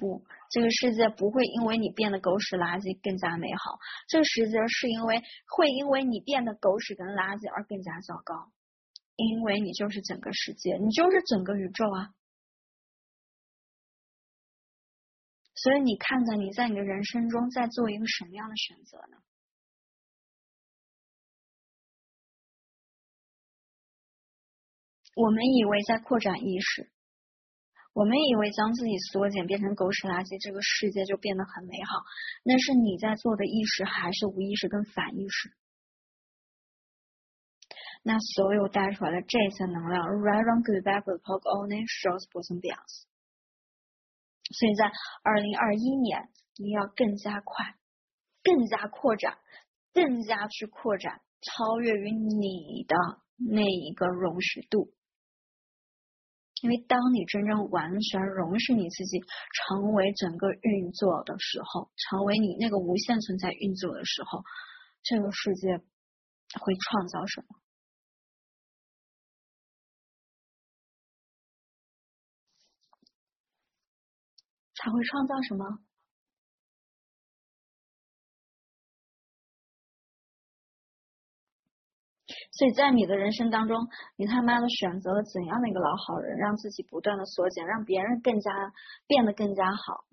[0.02, 3.78] 不，这个世界不会因为你变得狗屎垃圾更加美好。
[4.08, 8.52] 这个世界是因为会因为你变得狗屎跟垃圾而更加糟糕，
[9.16, 12.10] 因为你就是整个世界，你就是整个宇宙啊。
[15.54, 19.22] 所以你看看你在你的人生中在做一个什么样的选择呢？
[25.14, 26.90] 我们以为在扩展意识。
[27.94, 32.00] 我们以为将自己缩减变成狗屎垃圾，这个世界就变得很美好。
[32.44, 35.52] 那是你在做的意识，还是无意识跟反意识？
[38.04, 42.80] 那所有带出来的这些能量，right on good backward poke on it shows boson beyond。
[44.56, 47.76] 所以在二零二一年，你要更加快，
[48.42, 49.38] 更加扩展，
[49.94, 52.96] 更加去扩展，超越于你的
[53.38, 54.94] 那一个容许度。
[56.62, 59.20] 因为当你真正完全容许你自己
[59.54, 64.44] 成为整个运作的时候，成为你那个无限存在运作的时候，
[65.02, 65.78] 这个世界
[66.60, 67.48] 会创造什么？
[74.76, 75.80] 它会创造什么？
[82.62, 83.76] 所以在你的人生当中，
[84.18, 88.52] 你他妈的选择了怎样的一个老好人，让自己不断的缩减，让别人更加
[89.08, 90.06] 变得更加好？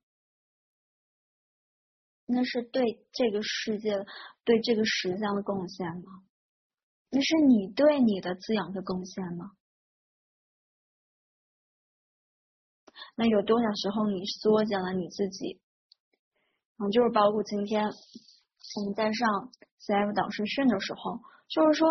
[2.25, 4.03] 那是对这个世界、
[4.45, 6.25] 对这个实相的贡献吗？
[7.11, 9.51] 那是你对你的滋养的贡献吗？
[13.15, 15.61] 那有多少时候你缩减了你自己？
[16.79, 21.21] 嗯，就是包括今天我们在上 CF 导师训的时候，
[21.51, 21.89] 就是说，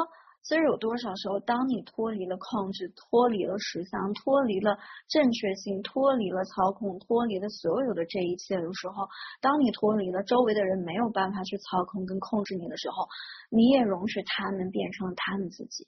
[0.48, 4.78] 其实有多少时候，当你脱离了控制，脱离了实相，脱离了
[5.10, 9.10] 正确性，脱离了操控，脱离了所有的这一切的时候，
[9.42, 13.10] 当你脱离了周围的人没有办法去操控跟控制你的时候，
[13.50, 15.86] 你也容许他们变成了他们自己。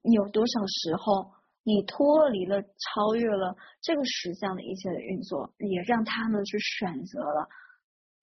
[0.00, 1.32] 有多少时候，
[1.64, 7.42] 你脱离了、超越了这个实相的一切的运作，也让他们去选择了？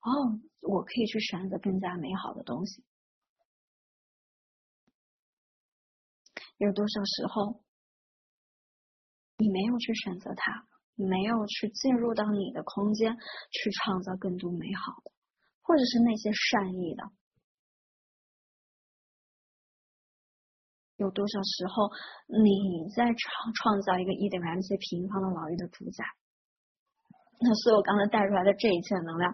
[0.02, 2.84] 哦，我可以去选择更加美好的东西。
[6.58, 7.64] 有多少时候，
[9.38, 15.12] 你没有去选择它，没有去进入到你的空间去创造更多美好的，
[15.62, 17.04] 或者是那些善意的？
[20.98, 21.90] 有多少时候
[22.28, 26.04] 你在创创造一个 E 等于 mc 平方的牢狱的主宰？
[27.40, 29.34] 那所有刚才带出来的这一切能量，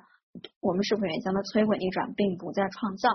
[0.59, 3.09] 我们是否也将它摧毁逆转，并不再创造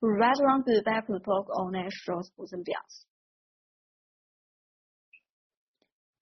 [0.00, 2.80] ？Right, wrong, good, bad, good, broke, all that shows 不增表。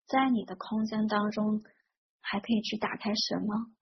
[0.06, 1.64] 在你的空间当中，
[2.20, 3.72] 还可以去打开什么？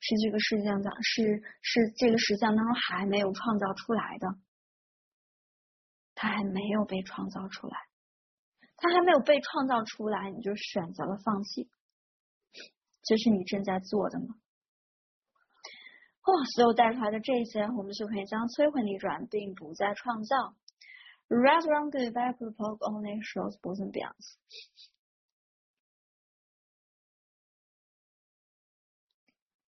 [0.00, 4.38] 是这个世界当，是是这个实相当中还没有创造出来的。
[6.14, 7.76] 它还没有被创造出来，
[8.76, 11.70] 它还没有被创造出来，你就选择了放弃，
[13.02, 14.36] 这是你正在做的吗？
[16.22, 20.54] 哦，所有带出来的这些，我们就可以将摧毁逆转，并不再创造。
[21.28, 24.14] Red, wrong, good, bad, good, poke, only shows both and beyond。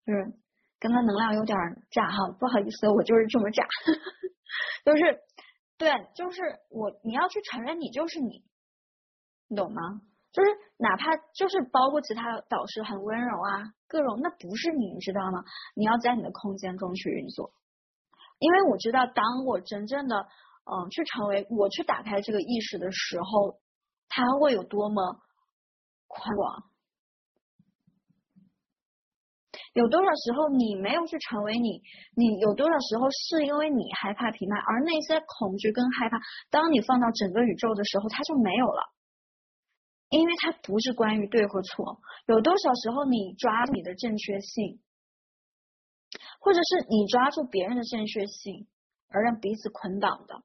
[0.05, 0.33] 就是
[0.79, 1.57] 刚刚能量有点
[1.91, 3.63] 炸哈，不好意思，我就是这么炸，
[4.85, 5.21] 就是。
[5.79, 6.41] 对，就是
[6.71, 8.43] 我，你要去承认你就是你，
[9.47, 10.01] 你懂吗？
[10.31, 15.43] 就是哪怕就是包括其他导师很温柔啊，各种那不是你，你知道吗？
[15.75, 17.51] 你要在你的空间中去运作，
[18.39, 20.15] 因为我知道，当我真正的
[20.65, 23.59] 嗯去成为我去打开这个意识的时候，
[24.09, 25.19] 它会有多么
[26.07, 26.63] 宽广。
[29.73, 31.81] 有多少时候你没有去成为你？
[32.15, 36.17] 你有多少时候是因为你害怕评判，而那些恐惧跟害怕，
[36.49, 38.81] 当你放到整个宇宙的时候，它就没有了，
[40.09, 42.01] 因为它不是关于对和错。
[42.27, 44.81] 有多少时候你抓住你的正确性，
[46.39, 48.67] 或者是你抓住别人的正确性，
[49.09, 50.43] 而让彼此捆绑的，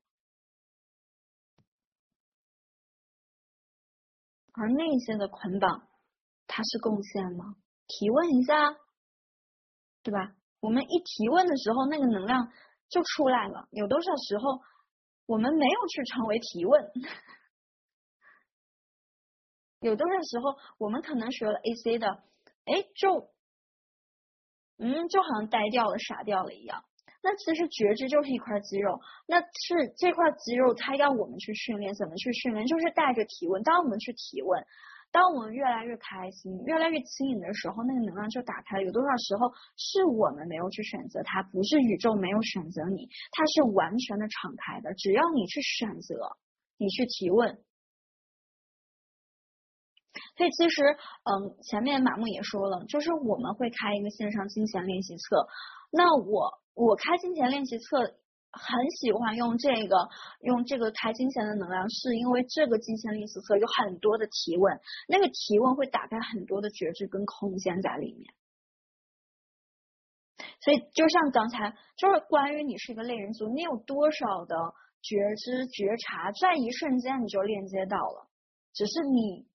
[4.52, 5.88] 而那些的捆绑，
[6.46, 7.56] 它是贡献吗？
[7.86, 8.76] 提问一下。
[10.04, 10.34] 对吧？
[10.58, 12.50] 我们一提问的时候，那个能量
[12.88, 13.68] 就出来了。
[13.70, 14.60] 有多少时候
[15.26, 16.90] 我们没有去成为提问？
[19.82, 22.08] 有多少时候我们可能学了 AC 的，
[22.64, 23.28] 哎，就
[24.78, 26.82] 嗯，就好像呆掉了、傻掉了一样。
[27.22, 32.66] 那其实觉知就是一块肌肉，那是这块肌肉，它要我们去训练，怎么去训练？
[32.66, 33.62] 就是带着提问。
[33.62, 34.64] 当我们去提问。
[35.12, 38.82] 当我们越来越开心、越来越轻盈的时候，那个能量就打开了。
[38.82, 44.94] 有多少时候是我们没有去选择它，不是宇宙没有选择你，它是完全的敞开的。
[44.94, 46.38] 只要你去选择，
[46.78, 47.58] 你去提问。
[50.36, 50.82] 所以其实，
[51.24, 55.46] 嗯，前面马木也说了，就是我们会开一个线上金钱练习册。
[55.90, 58.14] 那我我开金钱练习册。
[58.54, 60.10] 很喜欢用这个
[60.42, 64.78] 用这个开金钱的能量，是因为这个金钱练习册有很多的提问，
[65.08, 68.34] 那个提问会打开很多的觉知跟空间在里面。
[70.60, 74.54] 所以就像刚才，就是关于你是一个类人族，你有多少的
[75.00, 78.28] 觉知觉察，在一瞬间你就链接到了，
[78.74, 79.46] 只是你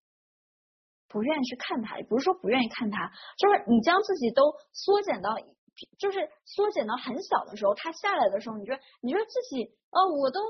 [1.10, 5.36] 不愿意去看它，也不是说不愿意看它，就是你将自己都缩减到，
[5.98, 10.42] 就是缩减到很小的时候，它下来的时候，你觉得你觉得自己哦，我都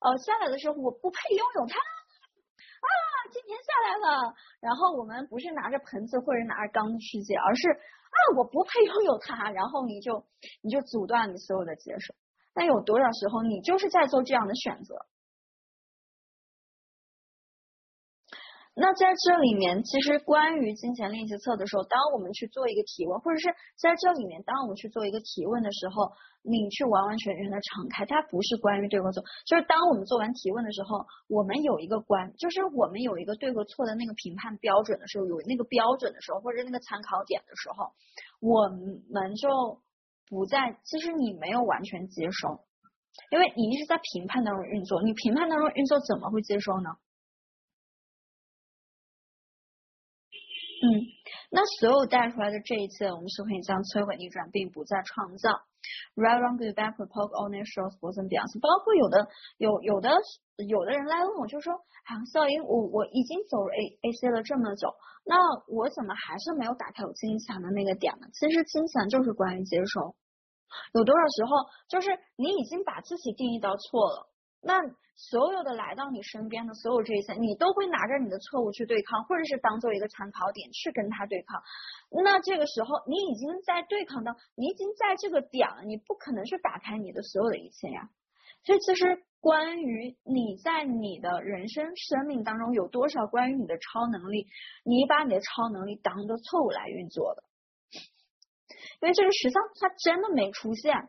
[0.00, 1.74] 呃下来的时候，我不配拥有它。
[1.78, 2.88] 啊，
[3.32, 10.24] 今天下来了，然后我们不是拿着盆子或者拿着缸去接，而是啊，我不配拥有它，然后你就
[10.62, 12.14] 你就阻断你所有的接受。
[12.54, 14.94] 那有多少时候你就是在做这样的选择？
[18.80, 26.12] 那在这里面，其实关于金钱练习册的时候，当我们去做一个提问，或者是在这里面，当我们去做一个提问的时候，
[26.42, 37.90] 你去完完全全的敞开，它不是关于对和错，就是当我们做完提问的时候，我们有一个关，就是我们有一个对和错的那个评判标准的时候，有那个标准的时候，或者那个参考点的时候，
[38.38, 38.68] 我
[39.10, 39.82] 们就
[40.30, 42.60] 不再，其实你没有完全接收，
[43.32, 46.94] 因为你一直在评判当中运作，你评判当中运作怎么会接收呢？
[50.78, 50.86] 嗯，
[51.50, 55.50] 那所有带出来的这一切，我们是可以将摧毁逆转，并不再创造。
[56.14, 58.28] Right, on, good bad, poke, all n a t u r a l s both and
[58.30, 58.46] beyond。
[58.62, 59.26] 包括有的
[59.58, 60.10] 有有的
[60.62, 61.72] 有的人来问我，就说
[62.06, 64.94] 啊，小英，我我已经走 A A C 了这么久，
[65.26, 65.34] 那
[65.66, 68.28] 我怎么还是没有打开我金钱的那个点呢？
[68.34, 70.14] 其实金钱就是关于接受，
[70.94, 71.50] 有多少时候
[71.88, 74.30] 就是你已经把自己定义到错了。
[74.60, 74.82] 那
[75.14, 81.62] 所有的来到你身边的所有这一切，你都会拿着你的错误去对抗，或者是当做一个参考点去跟他对抗。
[82.24, 88.10] 那这个时候，你已经在对抗到，你已经在这个点了，你不可能去打开你的所有的一切呀。
[88.64, 94.46] 所以，其实关于你在你的人生生命当中有多少关于你的超能力，
[94.84, 97.42] 你把你的超能力当做错误来运作的，
[99.00, 101.08] 因为这个实际上它真的没出现，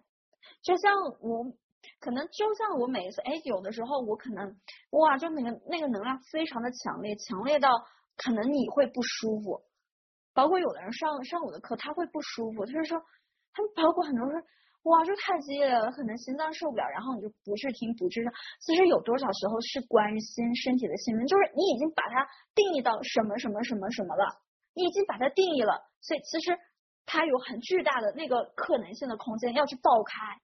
[0.62, 1.54] 就像我。
[2.00, 4.56] 可能就像我每一次，哎，有的时候我可能，
[4.92, 7.70] 哇，就那个那个能量非常的强烈，强烈到
[8.16, 9.62] 可能你会不舒服。
[10.34, 12.98] 包括有的人上上我的课，他会不舒服，他是说，
[13.52, 14.48] 他们包括很多人说，
[14.84, 18.32] 哇，这太激烈了，可能心脏受不了，然后你就不去听，不去上。
[18.62, 22.26] 其实有多少时候是关于心身体的性命，就是你已经把它
[22.56, 24.24] 定义到什么什么什么什么了，
[24.74, 26.58] 你已经把它定义了，所以其实
[27.06, 30.40] 它有很巨大的那个可能性的空间要去爆开。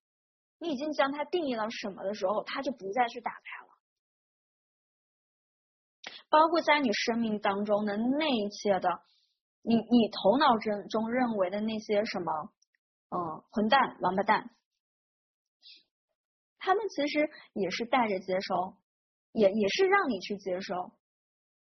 [0.65, 3.71] 你已经将它定义到什么的时候，它就不再去打开了。
[6.29, 8.89] 包括在你生命当中的那一切的，
[9.61, 12.51] 你你头脑中中认为的那些什么，
[13.09, 14.49] 嗯，混蛋、王八蛋，
[16.57, 18.75] 他们其实也是带着接收，
[19.31, 20.91] 也也是让你去接收，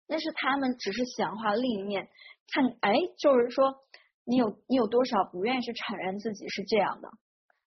[0.07, 2.09] 但是他们只是显化另一面，
[2.47, 3.81] 看，哎，就是说
[4.25, 7.09] 你有你有多少不愿意去承认自己是这样的。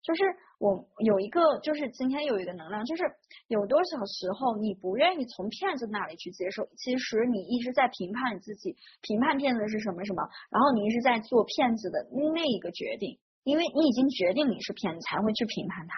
[0.02, 0.22] 就是
[0.62, 3.02] 我有一个，就是今天有一个能量，就是
[3.48, 10.22] 有多少时候你不愿意从骗子那里去接受，其实你一直在评判你自己，评判骗子是什么什么，
[10.54, 15.94] 然后你一直在做骗子的那一个决定，因为你已经决定你是骗子，才会去评判他。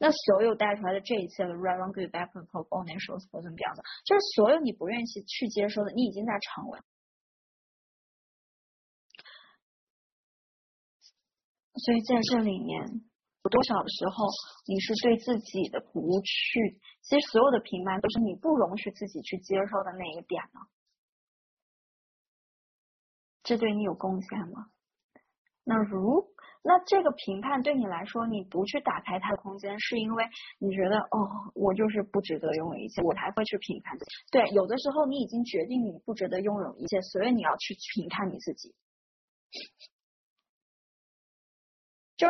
[0.00, 3.28] 那所有带出来的这一切的 right, wrong, good, bad, poke, all n a t u r a l s
[3.30, 6.80] p o s n beyond，就是所有你不愿意去去接受的，你已经在成为。
[11.76, 12.86] 所以在这里面，
[13.42, 14.26] 有多少时候
[14.66, 20.60] 你是对自己的不去，其实所有的评判都是你不容许自己去接受的那一点呢？
[23.42, 24.70] 这对你有贡献吗？
[25.64, 30.24] 那如那这个评判对你来说，你不去打开它的空间，是因为
[30.58, 34.10] 你觉得哦，我就是不值得拥有一切，我才会去评判自己。
[34.30, 38.74] 对，有的时候你已经决定你不值得拥有一切，所以你要去评判你自己。
[42.16, 42.28] 就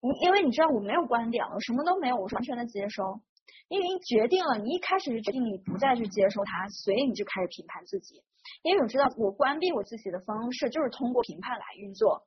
[0.00, 3.20] 你，因为你知道我没有观点了，什么都没有，我是完全的接收。
[3.68, 8.22] 因为你决定了，你一开始就决定你不再去接受它，所以你就开始评判自己。
[8.62, 12.26] 因为我知道，我关闭我自己的方式就是通过评判来运作。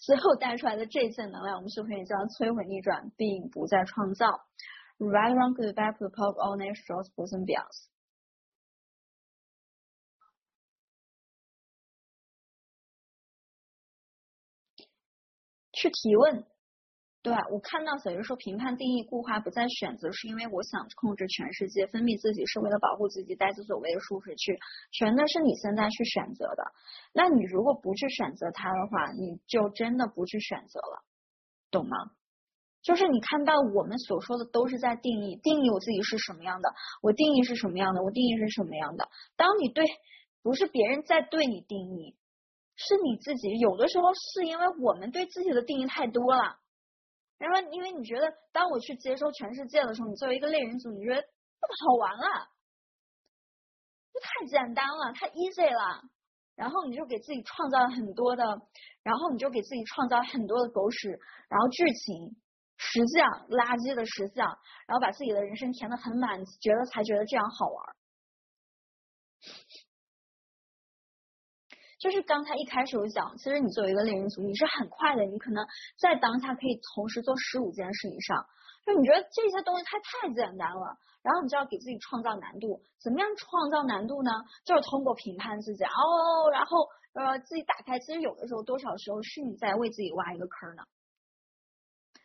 [0.00, 4.26] 最后带出来的这一层能量，我们就可以叫摧毁逆转，并不再创造。
[4.98, 7.70] Right, wrong, good, bad, good, pop, all natural, both and beyond.
[15.86, 16.44] 去提问，
[17.22, 17.46] 对吧？
[17.52, 24.58] 我看到小鱼说评判定义固化不再选择，是因为我想控制全世界，封闭自己是为了保护自己，带着所谓的舒适区，
[24.90, 26.72] 全都是你现在去选择的。
[27.12, 31.04] 那你如果不去选择它的话，你就真的不去选择了，
[31.70, 31.96] 懂吗？
[32.82, 39.08] 就是你看到我们所说的都是在定义，定义我自己是什么样的，我定义是什么样的，我定义是什么样的。
[39.36, 39.84] 当你对，
[40.42, 42.16] 不是别人在对你定义。
[42.76, 46.58] 是你自己，有的时候是因为我们对自己的定义太多了。
[47.38, 52.48] 然后，因为你觉得，当我去接收全世界的时候，你作为一个类人族，你觉得这么好玩了，
[54.12, 56.02] 这太简单了，太 easy 了。
[56.54, 58.42] 然后你就给自己创造了很多的，
[59.02, 61.10] 然后你就给自己创造很多的狗屎，
[61.50, 62.36] 然后剧情、
[62.78, 64.48] 实像、垃圾的实像，
[64.86, 67.96] 然后把自己的人生填的很满，觉得才觉得这样好玩。
[71.98, 75.66] 就是刚才一开始我讲，其实你作为一个猎人族，你是很快的，你可能
[75.98, 78.46] 在当下可以同时做十五件事以上。
[78.84, 82.80] 就你觉得这些东西它太简单了，然后你就要给自己创造难度。
[83.02, 84.30] 怎么样创造难度呢？
[84.64, 90.84] 就是通过评判自己哦，然后呃自己打开，其实有的时候多少时候是你在为自己挖一个坑呢。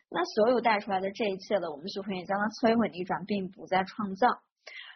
[0.08, 4.28] 那所有带出来的这一切的，我们是可以将它摧毁逆转，并不再创造。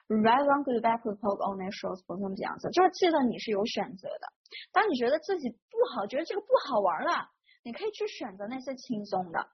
[0.09, 2.05] Right, wrong, good, bad, good, poke, all n a t u r a l s
[2.07, 4.31] b o t o m 这样子，就是记得你是有选择的。
[4.71, 7.11] 当你觉得自己不好，觉得这个不好玩了，
[7.65, 9.51] 你可以去选择那些轻松的。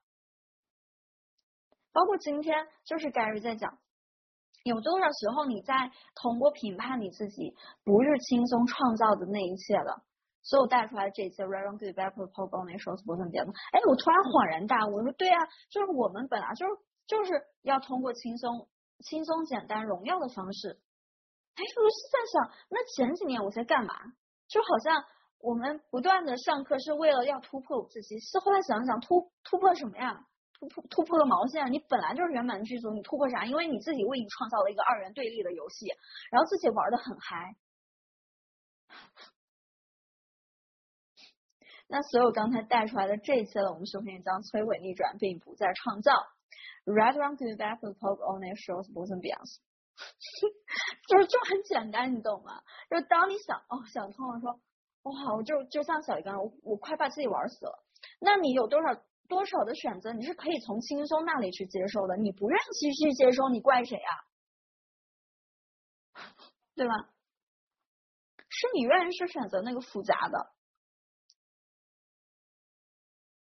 [1.91, 3.79] 包括今天，就是 Gary 在讲，
[4.65, 5.91] 有多少时候你在
[6.21, 10.03] 通过评判你自己，不是轻松创造的那一切的，
[10.43, 13.03] 所有带出来这些 right, wrong, good, bad, good, poke, all n a t u r a l s
[13.07, 13.53] b o t o m 这样子。
[13.73, 15.41] 哎，我突然恍然大悟，我说对啊，
[15.73, 16.73] 就是我们本来就是
[17.07, 17.33] 就是
[17.63, 18.69] 要通过轻松。
[19.03, 20.81] 轻松、简单、荣耀的方式。
[21.55, 23.95] 哎，我是在想，那前几年我在干嘛？
[24.49, 25.05] 就好像
[25.39, 30.27] 我们不断的上课是为了要突破我自己，是后来想想突突破什么呀？
[30.59, 31.73] 突破突破个毛线！
[31.73, 33.45] 你本来就是圆满剧组，你突破啥？
[33.45, 35.89] 因为你自己为你创造了一个二元对立的游戏，
[36.31, 37.57] 然后自己玩的很嗨。
[41.89, 46.13] 那所有刚才带出来的这些，我们首先将摧毁逆转，并不再创造。
[46.85, 49.07] Right, wrong, good, bad, good, poke, all n a t u r a l s both
[49.15, 49.47] and beyond，
[51.07, 52.63] 就就很简单，你懂吗？
[52.91, 54.61] 就当你想哦想通了，说
[55.03, 57.85] 哇，我就就像小鱼干，我我快把自己玩死了。
[58.21, 62.17] 那你有多少多少的选择，你是可以从轻松那里去接受的。
[62.17, 64.25] 你不愿意去接受，你怪谁呀？
[66.75, 66.95] 对吧？
[68.49, 70.53] 是你愿意去选择那个复杂的，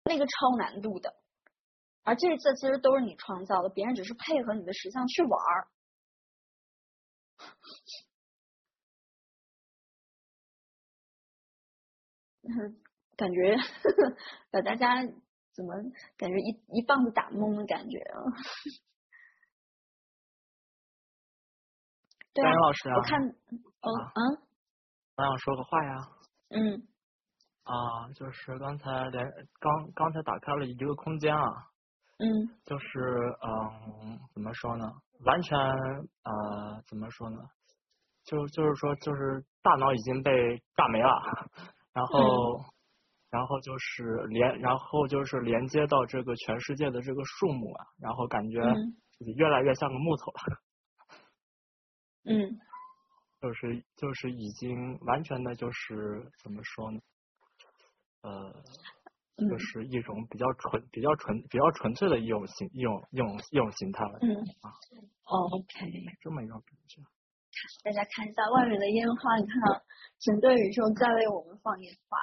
[0.05, 1.15] 那个超难度的。
[2.05, 5.69] 而这一切其实都是你创造的，别人只是配合你的实相去玩儿。
[13.17, 13.57] 感觉
[14.51, 15.03] 把大家
[15.53, 15.73] 怎么
[16.17, 18.21] 感觉一一棒子打懵的感觉啊？
[22.35, 23.29] 对啊，老师啊，我看，
[23.81, 24.39] 哦，嗯，
[25.17, 26.09] 我想说个话呀。
[26.51, 26.87] 嗯。
[27.63, 29.25] 啊，就是刚才连
[29.59, 31.71] 刚刚才打开了一个空间啊。
[32.19, 32.27] 嗯，
[32.65, 32.87] 就是
[33.43, 34.87] 嗯，怎么说呢？
[35.25, 37.39] 完全呃，怎么说呢？
[38.25, 41.11] 就就是说，就是大脑已经被炸没了，
[41.93, 42.65] 然后，
[43.31, 48.61] 然后就是连，然后就是连接到这个全世界的这个树木啊，然后感觉
[49.19, 50.59] 自己越来越像个木头了。
[52.25, 52.59] 嗯。
[53.41, 57.01] 就是就是已经完全的，就是怎么说呢？
[58.23, 58.55] 呃。
[59.37, 64.19] 就是一种比较纯、比较纯、比较纯粹的一种形、一种、一种、一种形态了。
[64.23, 64.31] 嗯
[64.63, 64.71] 啊
[65.25, 67.03] ，OK，这么一种感觉。
[67.83, 69.83] 大家看一下外面的烟花，你看到
[70.21, 72.19] 整个宇宙在为我们放烟花。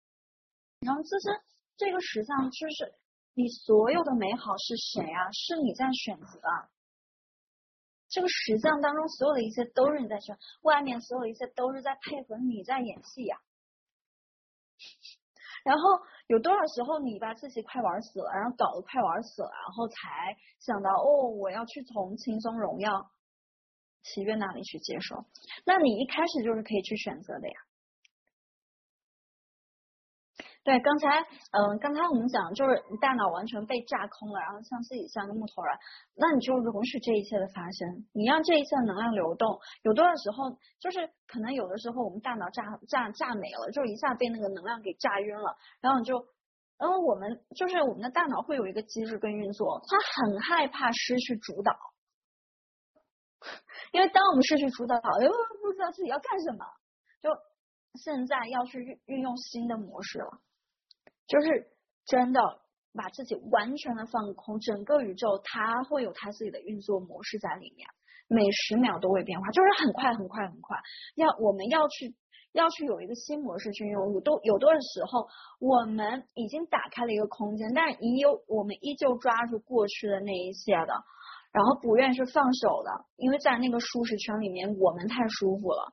[0.84, 1.40] 然后其实
[1.76, 2.94] 这个实相就是
[3.34, 5.32] 你所有的美好是谁啊？
[5.32, 6.38] 是你在选择。
[6.40, 6.68] 啊。
[8.08, 13.36] 这个实相当中所有的一切都是你在选，外面所有一切都是在配合你在演戏呀。
[15.66, 15.98] 然后
[16.28, 23.10] 有多少时候你把自己快玩死了，然后搞得快玩死了，然后才想到哦，我要去从轻松、荣耀、
[24.04, 25.26] 喜悦那里去接受？
[25.66, 27.65] 那你一开始就是可以去选择的呀。
[30.66, 31.22] 对，刚才
[31.54, 35.70] 嗯，刚才我们讲就是你大脑完全被炸空了，然后像自己像个木头人，
[36.16, 39.60] 那你就容许这一切的发生，你让这一切能量流动。
[39.82, 40.50] 有多少时候
[40.80, 46.18] 就是可能有的时候我们大脑炸炸炸没了，就一下被那个能量给炸晕了，然后你就，
[46.78, 51.78] 然后我们就是我们的大脑会有一个机制跟运作，它很害怕失去主导，
[53.92, 55.30] 因为当我们失去主导，哎呦
[55.62, 56.66] 不知道自己要干什么，
[57.22, 57.30] 就
[58.02, 60.40] 现在要去运运用新的模式了。
[61.26, 61.68] 就是
[62.06, 62.40] 真的
[62.94, 67.88] 把自己完全的放空，整个宇宙它会有它自己的运作模式在里面，
[68.28, 70.78] 每十秒都会变化，就是很快很快很快。
[71.16, 72.14] 要我们要去
[72.52, 75.26] 要去有一个新模式去用，有都有多的时候，
[75.60, 80.94] 我们已经打开了一个空间，但是依旧我们依旧抓住过去的那一些的，
[81.52, 85.92] 然后不愿意去放手的，因为在那个舒适圈里面我们太舒服了，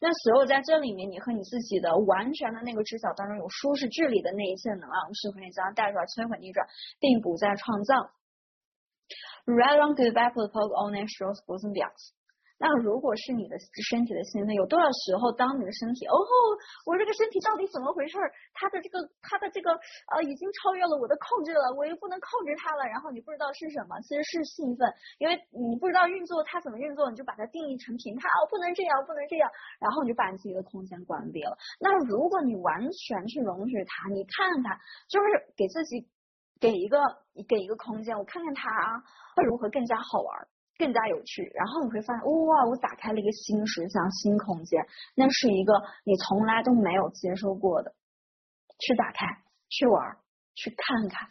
[0.00, 6.66] 那所有在这里面，你和你自己的完全的那个知晓当中有舒适智力的那一切能量，是可以将它带出来摧毁逆转，
[6.98, 8.10] 并不再创造。
[9.46, 11.72] Red one good back the poke on that shows boson。
[12.58, 13.56] 那如果是你的
[13.88, 16.14] 身体的兴奋，有多少时候，当你的身体，哦，
[16.84, 18.18] 我这个身体到底怎么回事？
[18.52, 19.70] 它的这个，它的这个，
[20.10, 22.82] 呃，已经超越了我的控制了，我又不能控制它了。
[22.90, 29.48] 然后你不知道是什么，其实是兴奋，因为你不知道运作它怎么运作，你就把它定义成评判，哦，不能这样，不能这样，
[29.78, 31.56] 然后你就把你自己的空间关闭了。
[31.78, 34.74] 那如果你完全去容许它，你看看，
[35.06, 36.10] 就是给自己
[36.58, 36.98] 给一个
[37.46, 38.98] 给一个空间，我看看它啊
[39.36, 40.48] 会如何更加好玩。
[40.78, 45.72] 更加有趣，然后你会发现，哇，我打开了一个新时相、新空间，那是一个
[46.04, 47.92] 你从来都没有接受过的，
[48.78, 49.26] 去打开、
[49.68, 50.16] 去玩、
[50.54, 51.28] 去看看、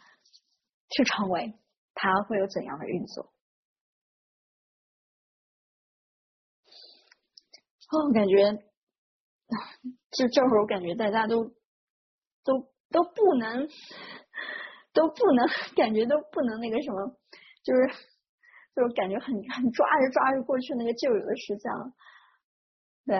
[0.90, 1.54] 去成为，
[1.94, 3.32] 它会有怎样的运作？
[7.90, 8.52] 哦，感觉，
[10.10, 11.44] 就这会儿，我感觉大家都
[12.44, 13.66] 都都不能，
[14.92, 17.16] 都不能，感觉都不能那个什么，
[17.64, 18.17] 就是。
[18.78, 21.92] 就感觉很很抓着抓着过去那个旧有的实相，
[23.04, 23.18] 对，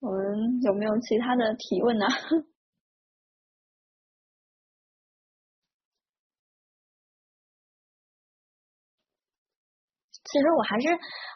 [0.00, 2.06] 我们有没有其他的提问呢？
[10.10, 10.88] 其实我还是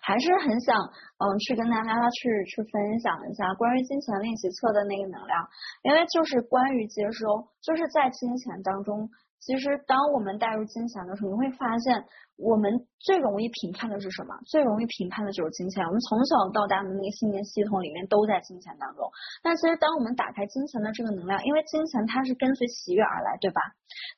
[0.03, 0.77] 还是很想
[1.19, 5.49] 嗯去跟大家去去分享一下关于金钱练习册的那个能量，
[5.85, 9.09] 因为就是关于接收，就是在金钱当中。
[9.41, 12.05] 其实，当我们带入金钱的时候，你会发现，
[12.37, 14.37] 我们最容易评判的是什么？
[14.45, 15.83] 最容易评判的就是金钱。
[15.87, 19.11] 我们从小到大的那个信念系统里面都在金钱当中。
[19.43, 23.63] 但其实，当我们打开金钱的这个能量，因为金钱它是跟随喜悦而来，对吧？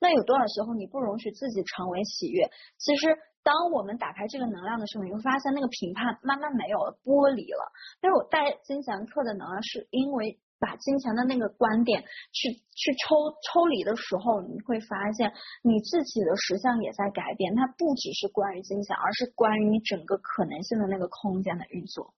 [0.01, 2.51] 那有多少时候你不容许自己成为喜悦？
[2.79, 7.71] 其实，当我们打开这个能量的时候，你会发现那个评判慢慢没有了，剥离了。
[8.01, 10.41] 但是我带金钱课的能量，是因为。
[10.63, 15.33] 把金钱的那个观点去去抽抽离的时候，你会发现
[15.63, 17.57] 你自己的实相也在改变。
[17.57, 22.15] 它不只是关于金钱，而是关于你整个可能性的那个空间的运作。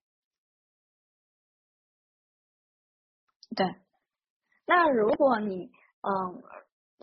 [3.57, 3.75] 对，
[4.67, 5.71] 那如果你
[6.03, 6.43] 嗯。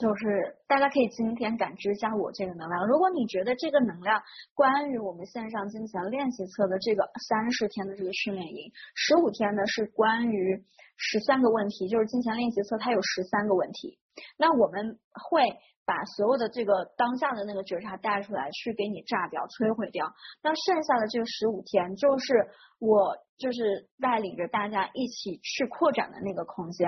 [0.01, 2.87] 就是大家可以今天感知一下我这个能量。
[2.87, 4.19] 如果你觉得这个能量
[4.55, 10.63] 关于我们线上金钱练习册的这个三十天的这个训练营，十五天呢是关于
[10.97, 13.99] 十三个问题，就是金钱练习册它有十三个问题，
[14.37, 14.97] 那我们
[15.29, 15.43] 会。
[15.85, 20.13] 把所有的这个当下的那个觉察带出来，去给你炸掉、摧毁掉。
[20.43, 26.87] 那剩下的这个十五天，就是我就是带领着大家一起去扩展的那个空间。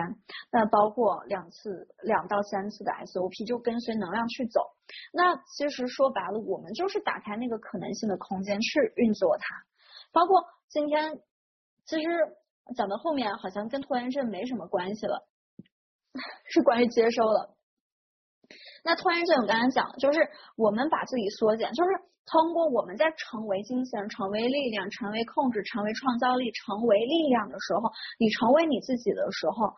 [0.51, 4.61] 那包括两次、两到三次的 SOP，就跟随能量去走。
[5.11, 9.63] 那其实说白了，我们就是打开那个可能性的空间去运作它。
[10.11, 11.19] 包括今天，
[11.85, 12.07] 其实
[12.75, 15.27] 讲到后面好像跟拖延症没什么关系了，
[16.45, 17.55] 是关于接收了。
[18.83, 20.19] 那拖延症，我刚才讲，就是
[20.57, 21.89] 我们把自己缩减，就是
[22.25, 29.73] 通过我们在成为金钱、成为力量、成为控制、成为创造力、成为力量的时候，你成为你自己的时候，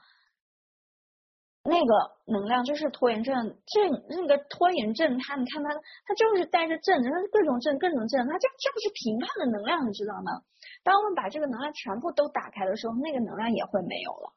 [1.64, 1.94] 那个
[2.26, 5.70] 能量就是拖延症，这那个拖延症，它你看它，
[6.06, 10.42] 它就是带着正，它是各种正、各种正，它就就是评判的能量，你知道吗？
[10.84, 14.34] 当我们把这个能量全部都打开的时候，那个能量也会没有了。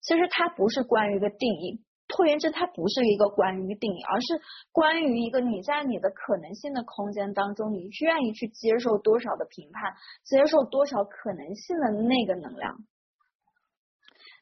[0.00, 1.84] 其实它不是关于一个定义。
[2.20, 4.42] 拖延症它不是一个关于定义，而是
[4.72, 12.76] 关于一个你在你的可能性的空间当中，你愿意去接受多少的评判，接受多少可能性的那个能量。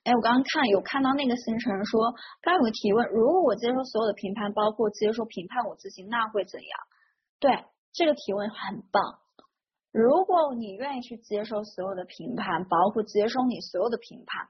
[0.03, 2.13] 哎，我刚刚看有看到那个星辰说，
[2.43, 6.81] 刚有个提问，如果我接受所有的评判，包括接受评判我自己，那会怎样？
[7.39, 9.21] 对，这个提问很棒。
[9.93, 14.49] 如果你愿意去接受所有的评判，包括接受你所有的评判。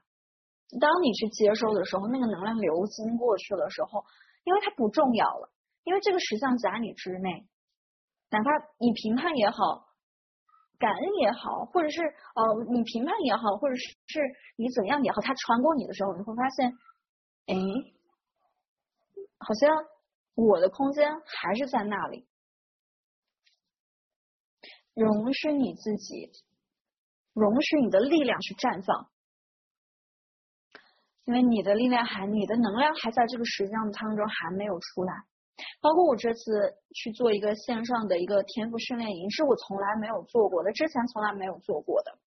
[0.79, 4.05] 当你去接收的时候，那个能量流经过去的时候，
[4.43, 5.49] 因为它不重要了，
[5.83, 7.47] 因为这个实相在你之内，
[8.29, 9.87] 哪怕你评判也好，
[10.77, 14.21] 感恩也好，或者是呃你评判也好，或者是
[14.57, 16.77] 你怎样也好，它穿过你的时候，你会发现，
[17.47, 17.55] 哎，
[19.39, 19.71] 好像
[20.35, 22.27] 我的空间还是在那里，
[24.93, 26.29] 容许你自己，
[27.33, 29.09] 容许你的力量去绽放。
[31.29, 35.13] 因为你的力量还，你的能量还在这个实相当中还没有出来，
[35.79, 42.17] 包括我这次去做一个线上的一个天赋训练营，是我从来没有做过的，之前从来没有做过的。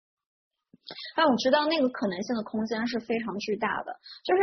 [1.17, 3.93] 但我知道那个可能性的空间是非常巨大的，
[4.23, 4.43] 就是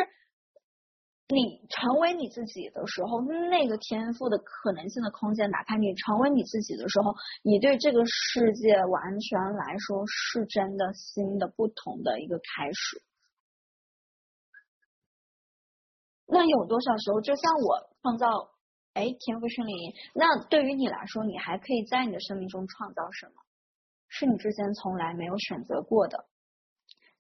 [1.30, 13.02] 你成为你自己的时候，那个天赋的可能性的空间打开，你成为你自己的时候，你对这个世界完全来说是真的新的不同的一个开始。
[16.32, 18.28] 那有多少时候，就像我创造，
[18.94, 23.34] 哎，天赋训练营，那对于你来说，你还可以在你的生命中创造什么？
[24.08, 26.26] 是你之前从来没有选择过的。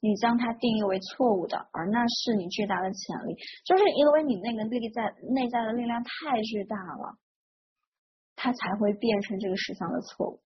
[0.01, 3.35] 你将它定义为错误的，而那是你巨大的潜力，
[3.65, 7.17] 就是因为你那个力在内在的力量太巨大了，
[8.35, 10.41] 它才会变成这个世相的错误。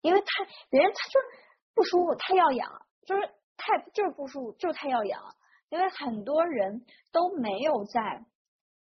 [0.00, 0.26] 因为太
[0.70, 1.26] 别人他就是
[1.74, 3.22] 不舒服，太耀眼了，就是
[3.56, 5.34] 太就是不舒服，就是太耀眼了。
[5.70, 8.24] 因为很多人都没有在。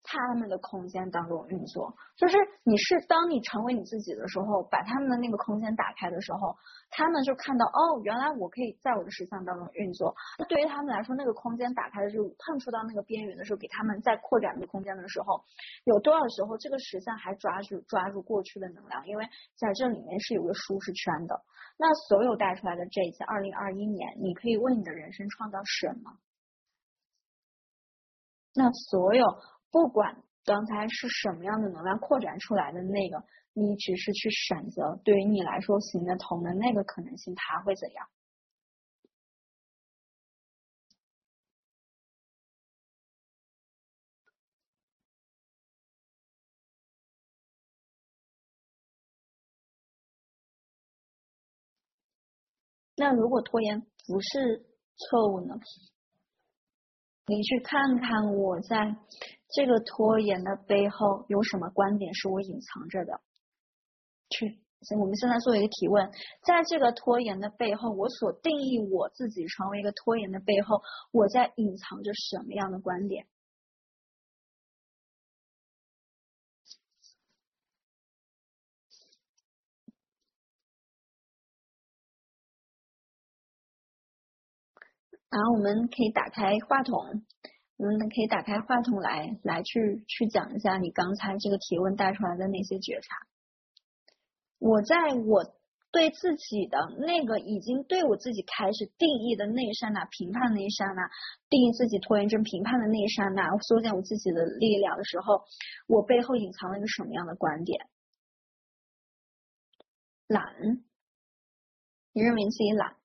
[0.05, 6.57] 他们的空间当中运作，就是你是当你成为你自己的时候，把他们的那个空间打开的时候，
[6.91, 10.13] 他们就看到哦，原来我可以在我的实相当中运作。
[10.41, 15.45] 那对于他们来说，那个空间打开的就碰触到那个边缘的时候，给他们在扩展的空间的时候，
[15.85, 19.07] 有多少时候这个实相还抓住抓住过去的能量？
[19.07, 21.41] 因为在这里面是有个舒适圈的。
[21.79, 26.11] 那所有带出来的这一次二零二一年，你可以为你的人生创造什么？
[28.55, 29.25] 那所有。
[29.71, 33.25] 不管刚才是什么样的能量扩展出来的那个，
[33.55, 38.07] 你只是去选择对于你来说行得通的那个可能性，它会怎样？
[52.95, 55.55] 那如果拖延不是错误呢？
[57.27, 58.97] 你去看看我在。
[59.55, 63.21] 这个拖延的背后有什么观点是我隐藏着的？
[64.31, 64.63] 去，
[64.99, 66.11] 我们现在做一个提问，
[66.43, 73.27] 在这个拖延的背后，我所定义我自己成为一个拖延的背后，我在隐藏着什么样的观点？
[85.33, 87.25] 然后我们可以打开话筒。
[87.79, 93.17] 我们可以打开话筒来来去去讲一下你刚才这个提问带出来的那些觉察。
[94.59, 95.43] 我在我
[95.91, 101.11] 对自己的那个已经对我自己开始定义的那一刹那、评判那一刹那、
[101.49, 105.43] 定义自己拖延症评判的那一刹那、缩减我自己的力量的时候，
[105.89, 107.89] 我背后隐藏了一个什么样的观点？
[110.29, 110.45] 懒，
[112.13, 113.02] 你认为自己懒？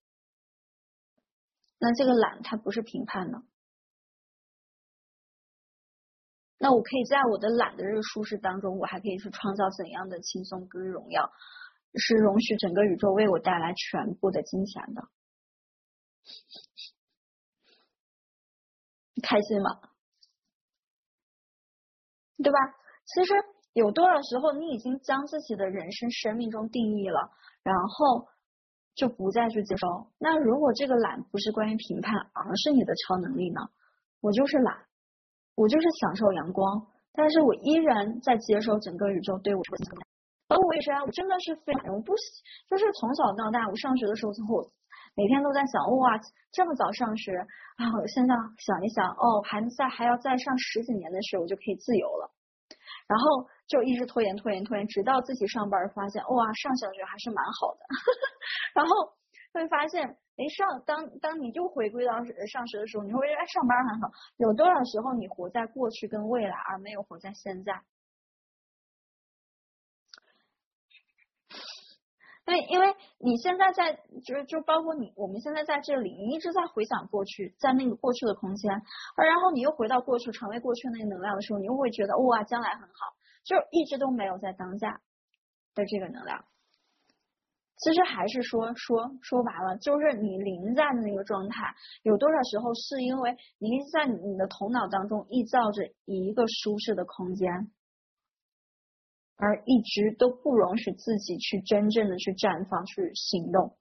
[1.80, 3.43] 那这个懒它不是评判呢？
[6.59, 11.32] 那我可以在我的懒的这个舒适当中，我还可以去创造怎样的轻松跟荣耀？
[11.99, 15.07] 是容许整个宇宙为我带来全部的金钱的，
[19.23, 19.80] 开心吗？
[22.38, 22.59] 对吧？
[23.05, 23.34] 其实
[23.73, 27.32] 有多少时候你已经将自己的人生生命中定义了，
[27.63, 28.28] 然后
[28.97, 29.87] 就不再去接受。
[30.19, 33.61] 那如果这个懒不是关于评判，而是你的超能力呢？
[34.19, 34.75] 我就是懒。
[35.55, 39.93] 我就是享受阳光，但是我依然在接受整个宇宙对我的影响。
[40.49, 42.13] 而我也是啊，我真的是非常，我不
[42.69, 44.61] 就是从小到大，我上学的时候，最后
[45.15, 46.13] 每天都在想，哇，
[46.51, 47.33] 这么早上学
[47.77, 47.89] 啊！
[47.89, 52.29] 我现在想一想，哦，还在还要再上十几年的学，我就可以自由了。
[53.07, 57.80] 然后就一直拖延拖延拖延，直到自己上班发现，哇，上小学还是蛮好的。
[58.74, 59.13] 然后
[59.53, 60.18] 会发现。
[60.38, 64.07] 哎，上当当你又回归到上学的时候，你会觉得上班很好。
[64.38, 67.82] 有多少时候你活在过去跟未来，而没有活在现在？
[72.45, 73.93] 对，因为你现在在，
[74.24, 78.72] 就是就包括你，我们现在在这里，你一直在回想过去，在那个过去的空间，
[79.18, 83.16] 而然后你又回到过去，成为过去那个能量的时候，你又会觉得哇，将来很好，
[83.47, 85.01] 就一直都没有在当下
[85.73, 86.43] 的这个能量。
[87.77, 97.71] 其实还是说说说白了，就是你临在的那个状态，有多少时候是因为你在你的头脑当中臆造着一个舒适的空间，
[99.37, 103.77] 而一直都不容许自己去真正的去绽放、去行动。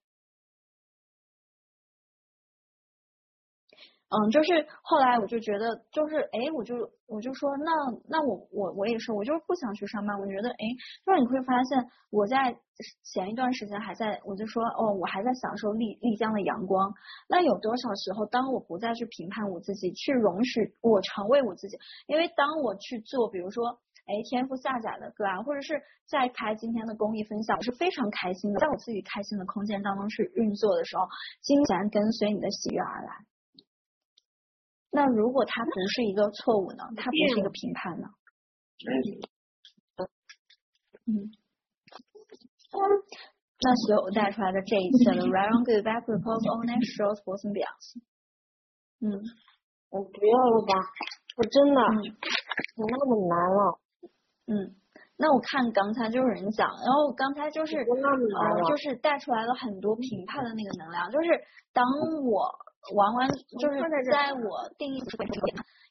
[4.16, 6.74] 嗯，就是后来我就觉得，就是哎，我就
[7.06, 7.70] 我就说，那
[8.08, 10.18] 那我我我也是，我就是不想去上班。
[10.18, 10.64] 我觉得，哎，
[11.04, 12.56] 就是你会发现，我在
[13.12, 16.94] 前一段时间还在，我就说，哦，我还在享受丽丽江的阳光。
[17.28, 21.76] 那有多少时候，当我不再去评判我自己，去容许我成为我自己？
[22.06, 23.68] 因为当我去做，比如说，
[24.06, 31.04] 哎，天赋下载的歌啊，或者是在开今天的公益分享，我是非常开心的，在我自己开心的空间当中去运作的时候，
[31.42, 33.26] 金钱跟随你的喜悦而来。
[34.97, 36.88] 那如果它不是一个错误呢？
[36.97, 38.09] 它不是一个评判呢？
[41.05, 41.28] 嗯。
[43.61, 48.01] 那所有带出来的这一切的 right on good back report on that short person beyond。
[49.05, 49.20] 嗯。
[49.90, 50.72] 我不要了吧，
[51.36, 51.80] 我真的，
[52.74, 53.78] 怎么那么难了？
[54.49, 54.80] 嗯。
[55.18, 57.84] 那我看刚才就是人讲，然后刚才就是呃，
[58.68, 61.28] 就是带出来了很多评判的那个能量，就是
[61.72, 61.84] 当
[62.24, 62.49] 我
[62.95, 63.28] 玩完，
[63.59, 63.80] 就是
[64.11, 65.01] 在我定义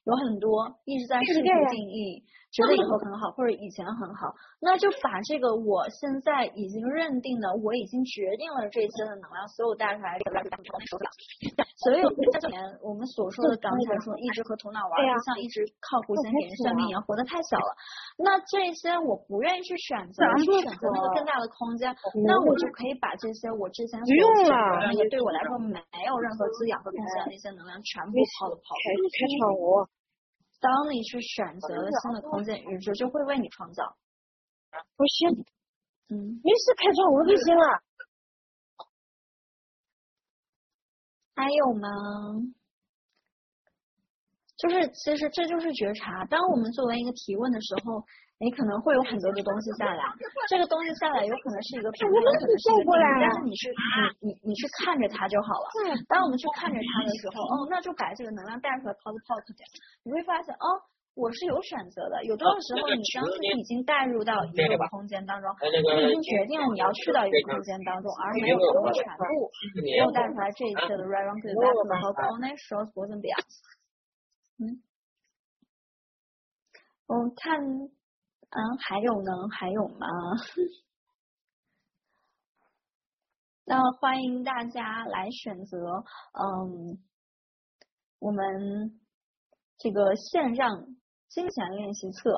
[0.05, 2.23] 有很多一直在试图定义。
[2.55, 4.31] 觉得以后很好，或者以前很好，
[4.63, 10.23] 那就把这个我现在已经认定的，我已经决定了这些的能量，所有带出来的
[11.83, 14.95] 所有之前我们所说的刚才说一直和头脑玩，
[15.27, 17.75] 像一直靠胡先别人算命一样，活得太小了。
[18.23, 21.91] 那这些我不愿意去选择，去选择那个更大的空间，
[22.23, 25.75] 那我就可以把这些我之前所选择那个对我来说没
[26.07, 28.71] 有任何滋养和贡献的那些能量全部抛了抛。
[28.79, 29.83] 开开场舞。
[30.65, 33.95] 当你去选择了新的空间，宇宙就会为你创造。
[34.97, 35.45] 不是，
[36.09, 37.83] 嗯，你是，开创无敌星了。
[41.35, 41.87] 还有吗？
[44.57, 46.25] 就是，其实这就是觉察。
[46.25, 48.03] 当我们作为一个提问的时候。
[48.37, 50.03] 你可能会有很多的东西下来，
[50.49, 53.71] 这个东西下来有可能是一个评判，有可能是一个但是你去
[54.19, 55.67] 你你你去看着它就好了。
[56.11, 59.63] 当我们去看着它的时候，哦，那就把这个能量带出来，pop pop 点，
[60.03, 60.67] 你会发现，哦，
[61.15, 62.27] 我是有选择的。
[62.27, 69.47] 有多少时候你将自己已经带入到一个空间当中，你已经决定了你要去到一个空间当中，而没有通过全部
[69.79, 73.47] 没有带出来这一切的 right on good back pop on that shows wasn't beyond。
[74.59, 74.83] 嗯，
[77.07, 77.63] 我看。
[78.57, 79.33] 嗯，还有呢？
[79.51, 80.07] 还有吗？
[83.67, 85.77] 那欢迎大家来选择，
[86.31, 86.97] 嗯，
[88.19, 88.97] 我们
[89.77, 90.95] 这个线上
[91.27, 92.31] 金钱练习册。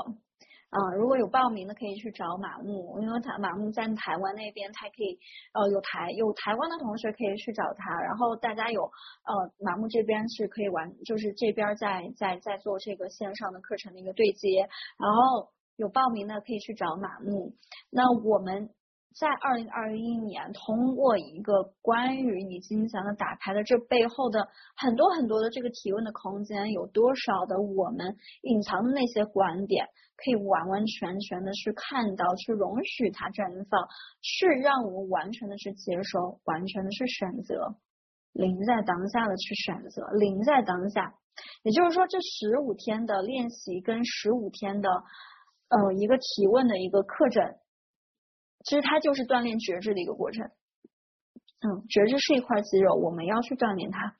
[0.69, 5.19] 啊，如果有报名的可以去找马木，因为他马木在台湾那边，他可以
[5.53, 15.51] 呃有台有台湾的同学可以去找他，然后大家有呃马木这边是可以玩，就是这边在在在做这个线上的课程的一个对接，然后。
[15.77, 17.53] 有报名的可以去找马木。
[17.89, 18.69] 那我们
[19.17, 33.87] 在二零二一年通过一个关于你金钱的打牌的这背后的很多很多的这个提问的空间，有多少的我们隐藏的那些观点，可以完完全全的去看到，去容许它绽放，
[34.21, 37.75] 去让我们完全的去接收，完全的去选择，
[38.33, 41.15] 零在当下的去选择，零在当下。
[41.63, 44.89] 也就是说，这十五天的练习跟十五天的。
[45.69, 47.55] 呃，一个提问的一个课程，
[48.63, 50.49] 其实它就是锻炼觉知的一个过程。
[51.59, 54.15] 嗯，觉知是一块肌肉，我们要去锻炼它。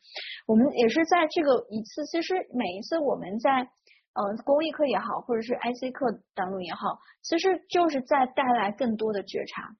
[0.47, 9.75] 我们也是在这个一次，其实每一次我们在呃公益课也好，或者是 IC 课当中也好，其实就是在带来更多的觉察。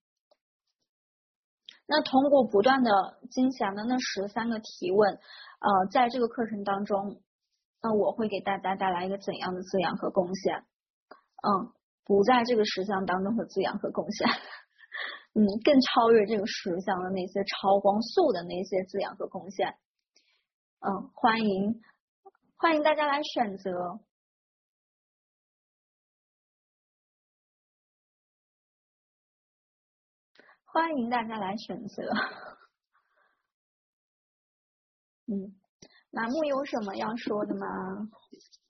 [1.88, 2.92] 那通过不断的
[3.32, 7.22] 金钱的那十三个提问，呃，在这个课程当中，
[7.82, 10.64] 那我会给大家带来一个怎样的滋养和贡献？
[11.44, 11.74] 嗯，
[12.04, 14.28] 不在这个实相当中的滋养和贡献，
[15.34, 19.78] 嗯，更超越这个实相的那些超光速的那些滋养和贡献。
[20.80, 21.82] 嗯，欢迎
[22.58, 24.00] 欢迎大家来选择，
[30.66, 32.04] 欢迎大家来选择。
[35.28, 35.56] 嗯，
[36.12, 37.68] 栏目有什么要说的吗？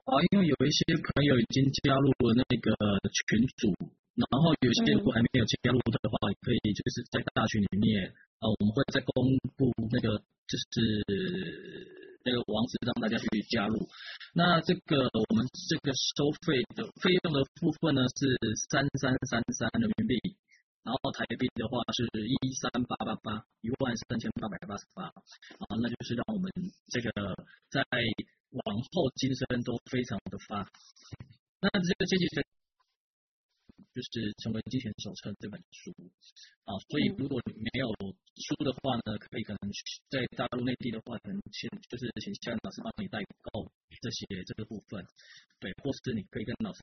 [0.08, 2.72] 啊，因为有一些朋友已经加入了那个
[3.12, 3.76] 群组，
[4.16, 8.08] 然后有些如果还没有加入的话，可以就是在大群里面
[8.39, 10.16] 啊，我们会再公布那个
[10.47, 11.03] 就是
[12.24, 13.76] 那个网址让大家去加入。
[14.32, 18.32] 那这个我们这个收费的费用的部分呢是
[18.72, 20.16] 三三三三人民币，
[20.88, 25.03] 然后台币的话是一三八八八一万三千八百八十八
[25.68, 26.47] 啊，那就是让我们
[26.88, 27.12] 这个
[27.68, 27.84] 在。
[28.66, 30.66] 往后今生都非常的发，
[31.62, 32.43] 那这个阶级生
[33.93, 35.93] 就是成为金钱手册这本书。
[36.66, 37.88] 啊，所以如果你没有
[38.36, 39.72] 书的话呢，可以可能
[40.10, 45.05] 在大陆内地的话，可能先就是请夏老师帮你代购这些这个部分，
[45.60, 46.82] 对，或是你可以跟老师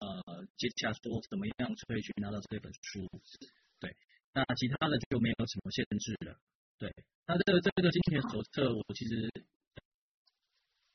[0.00, 3.08] 呃接洽说怎么样可以去拿到这本书，
[3.80, 3.94] 对，
[4.34, 6.36] 那其他的就没有什么限制了，
[6.78, 6.92] 对，
[7.26, 9.30] 那这个这个金钱手册我其实。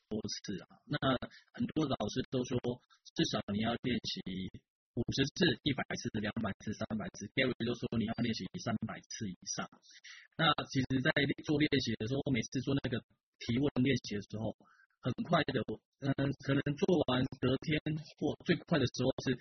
[0.10, 0.98] 多次啊，那
[1.54, 2.58] 很多老师都说，
[3.16, 4.50] 至少你要练习
[4.96, 7.28] 五十次、一百次、两百次、三百次。
[7.36, 9.70] Gary 都说你要练习三百次以上。
[10.38, 11.12] 那其实，在
[11.46, 12.98] 做练习的时候，我每次做那个
[13.40, 14.56] 提问练习的时候，
[15.02, 15.64] 很很快的，
[16.00, 16.14] 嗯，
[16.46, 17.80] 可能做完隔天
[18.18, 19.34] 或最快的时候是，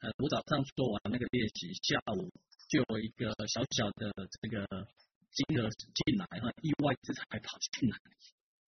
[0.00, 2.30] 呃，我早上做完那个练习，下午
[2.68, 4.66] 就有一个小小的这个
[5.30, 7.96] 金额进来哈，意外之财跑进来，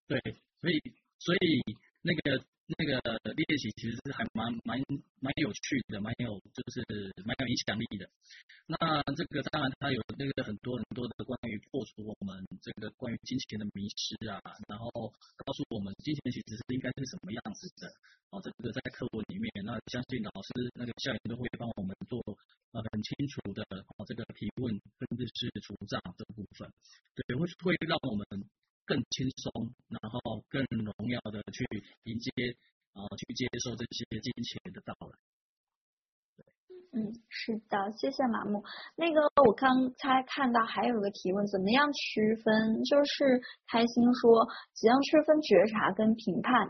[0.06, 0.20] 对，
[0.60, 0.80] 所以
[1.24, 1.62] 所以
[2.02, 2.44] 那个。
[2.64, 2.96] 那个
[3.36, 4.80] 练习其实是还蛮蛮
[5.20, 6.80] 蛮有趣的，蛮有就是
[7.20, 8.08] 蛮有影响力的。
[8.64, 14.88] 那这个当然它有那个很多很多的关于破除我们这个关于金钱的迷失啊，然后
[15.44, 17.92] 告诉我们金钱其实是应该是什么样子的。
[18.32, 22.16] 哦，这个在课文里面，那相信老师那个校园都会帮我们做
[22.72, 23.60] 呃很清楚的
[24.00, 26.64] 哦这个提问，甚至是除账这部分，
[27.12, 28.24] 对，会会让我们。
[28.84, 31.64] 更轻松，然后更荣耀的去
[32.04, 32.30] 迎接
[32.92, 35.18] 啊，去接受这些金钱的到来。
[36.96, 38.62] 嗯，是的，谢谢马木。
[38.94, 42.84] 那个我刚才看到还有个提问，怎么样区分？
[42.84, 46.68] 就是开心说，怎样区分觉察跟评判？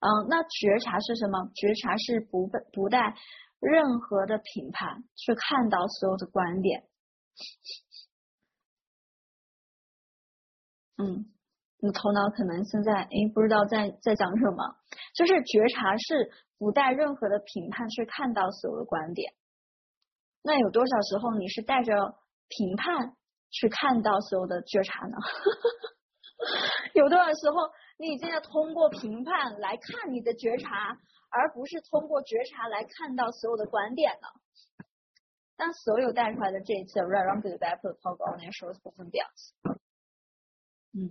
[0.00, 1.50] 嗯，那觉察是什么？
[1.54, 3.16] 觉察是不不带
[3.58, 6.84] 任何的评判去看到所有的观点。
[10.98, 11.32] 嗯。
[11.78, 14.76] 你头脑可能现在哎不知道在在讲什么，
[15.14, 19.32] 就是觉察是不带任何的评判去看到所有的观点。
[20.42, 21.92] 那有多少时候你是带着
[22.48, 23.16] 评判
[23.50, 25.16] 去看到所有的觉察呢？
[26.94, 27.56] 有多少时候
[27.98, 30.96] 你已经要通过评判来看你的觉察，
[31.30, 34.28] 而不是通过觉察来看到所有的观点呢？
[35.56, 39.26] 当所有带出来的这一切，right around the back of the talk on a short 部分表，
[40.92, 41.08] 嗯。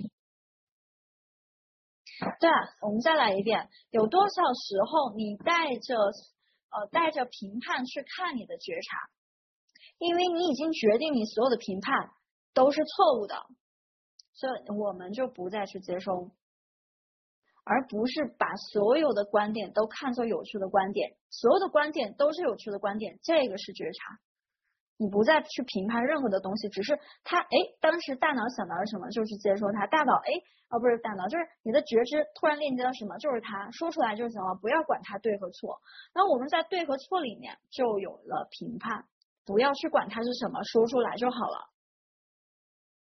[2.39, 3.70] 对啊，我们再来一遍。
[3.89, 8.97] 有多少时候你带着呃带着评判去看你的觉察？
[9.97, 12.09] 因为你已经决定你所有的评判
[12.53, 13.36] 都是错误的，
[14.34, 16.32] 所以我们就不再去接收，
[17.63, 24.20] 而不是把所有的观点都看作有趣的观点，所有的观点都是有趣的观点，这个是觉察。
[24.97, 29.85] 你不再去评判任何的东西，只是他哎，当时大脑想到了什么，就去接受它。
[29.87, 30.31] 大脑哎，
[30.69, 35.81] 哦不是大脑，就是你的觉知突然链接到什么，就是它说出来就行了，不要管它对和错。
[36.13, 39.05] 那我们在对和错里面就有了评判，
[39.45, 41.69] 不要去管它是什么，说出来就好了。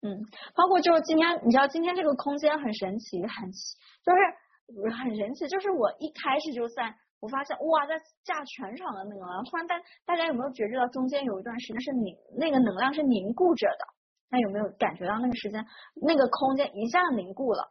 [0.02, 0.24] 嗯，
[0.56, 6.96] 包括就是今天，你知道今天这个空间很神奇，很就是很神奇，就是我一开始就在。
[7.22, 7.96] 我发现哇，在
[8.26, 13.86] 架全场的那个，突然大大家有没有觉知到中间有一段时间是凝那个能量是凝固着的？
[14.32, 15.64] 那有没有感觉到那个时间
[16.02, 17.70] 那个空间一下凝固了？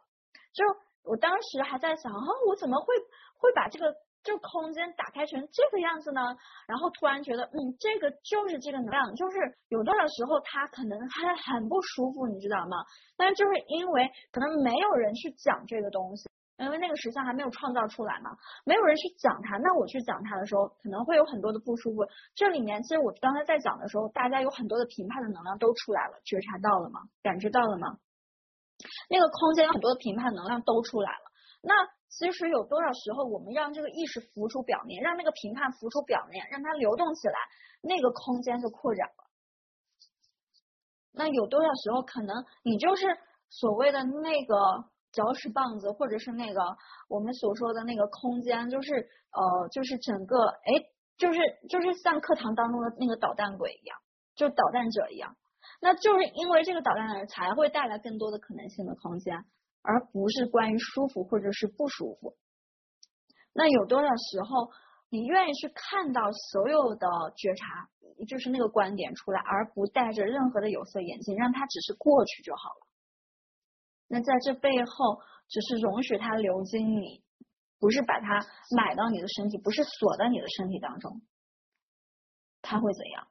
[0.53, 0.63] 就
[1.03, 2.95] 我当时还在想，啊，我怎么会
[3.37, 3.93] 会把这个
[4.23, 6.21] 这空间打开成这个样子呢？
[6.67, 9.37] 然后突然觉得，嗯，这个就是这个能量，就是
[9.67, 12.77] 有多少时候它可能还很不舒服，你知道吗？
[13.17, 16.29] 但是就是因为可能没有人去讲这个东西。
[16.61, 18.29] 因为那个实相还没有创造出来嘛，
[18.65, 22.05] 没有人去讲它，那我去讲它的时候，可能会有很多的不舒服。
[22.35, 27.01] 这里面其实我刚才在讲的时候，大家有很多的评判的能量都出来了，觉察到了吗？
[27.23, 27.97] 感知到了吗？
[29.09, 31.31] 那个空间有很多的评判能量都出来了。
[31.63, 31.73] 那
[32.09, 37.33] 其实有多少时候，我们让这个意识浮出表面，让那个评判浮出表面，让它流动起来，
[37.81, 39.23] 那个空间就扩展了。
[41.11, 43.17] 那有多少时候，可能你就是
[43.49, 44.90] 所谓的那个。
[45.11, 46.61] 搅屎棒子，或者是那个
[47.09, 50.71] 我们所说的那个空间，就是呃，就是整个哎，
[51.17, 51.39] 就是
[51.69, 53.97] 就是像课堂当中的那个捣蛋鬼一样，
[54.35, 55.35] 就捣蛋者一样。
[55.81, 59.35] 那就是因为这个捣蛋的人才会带来更多的可能性的空间，
[59.81, 62.35] 而不是关于舒服或者是不舒服。
[63.53, 64.71] 那有多少时候
[65.09, 67.89] 你愿意去看到所有的觉察，
[68.27, 72.87] 就是那个观点出来，而不带着任何的有色眼镜，让它只是过去就好了。
[74.11, 77.23] 那在这背后，只是容许它流经你，
[77.79, 78.45] 不是把它
[78.75, 81.21] 买到你的身体，不是锁在你的身体当中，
[82.61, 83.27] 它会怎样？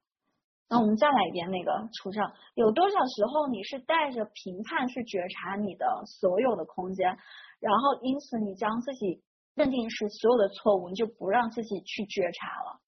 [0.71, 7.19] 那我们再来一遍那个除障，有多少时候你是带着评判去觉察你的所有的空间，
[7.59, 9.23] 然后因此你将自己
[9.55, 12.81] 认定是所有的错误，你就不让自己去觉察了。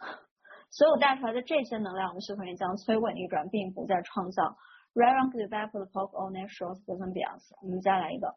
[0.70, 4.56] 所有带出来的这些能量，我们是否也将摧毁逆转，并不再创造
[4.94, 7.48] ？Right on the back of the pop on that shows the ambiance。
[7.62, 8.34] 我们再来一个，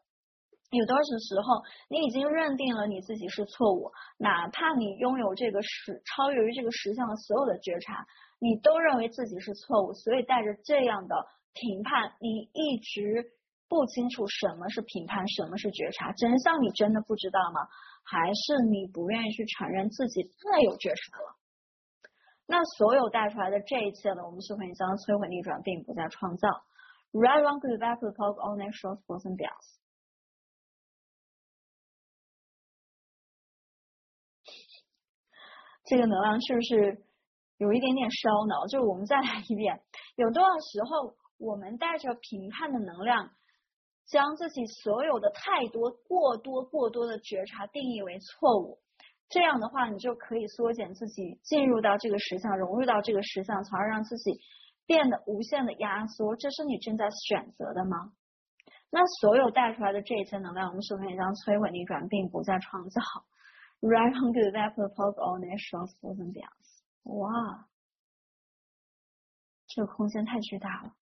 [0.70, 8.06] 有多少时候你已经认定了你自己是错误，哪怕你拥有这个实超越于这个实相的所有的觉察，
[8.38, 11.14] 你都认为自己是错误，所以带着这样的
[11.52, 13.32] 评判，你一直
[13.68, 17.68] 不清楚什么是评判，什么是觉察，真相你真的不知道吗？
[18.02, 21.36] 还是你不愿意去承认自己太有觉察了？
[22.46, 26.48] 那所有带出来的这一切呢，我们就毁你将摧毁逆转，并不再创造。
[27.12, 29.78] Right wrong good bad good cold all that short b o s o n bells。
[35.84, 37.04] 这个能量是不是
[37.58, 38.66] 有一点点烧脑？
[38.66, 39.80] 就是我们再来一遍，
[40.16, 43.30] 有多少时候我们带着评判的能量，
[44.06, 48.78] 将自己所有的太多、过多、过多的觉察定义为错误？
[49.28, 54.38] 这样的话，你就可以缩减自己进入到这个实相，融入到这个实相，从而让自己
[54.86, 56.36] 变得无限的压缩。
[56.36, 58.12] 这是你正在选择的吗？
[58.88, 63.00] 那所有带出来的这一层能量，我们首先将摧毁逆转，并不再创造。
[63.80, 66.48] Right on good that the poke all nations for them b e y
[67.18, 67.68] 哇，
[69.66, 70.94] 这个空间太巨大了！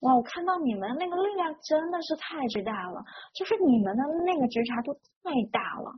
[0.00, 3.02] 哇，我看到你们那个力量真的是太巨大了，
[3.32, 5.94] 就是你们的那个觉察度太大了。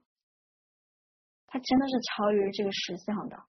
[1.51, 3.43] 它真的是超越这个实相的，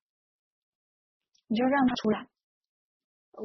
[1.47, 2.27] 你就让它出来，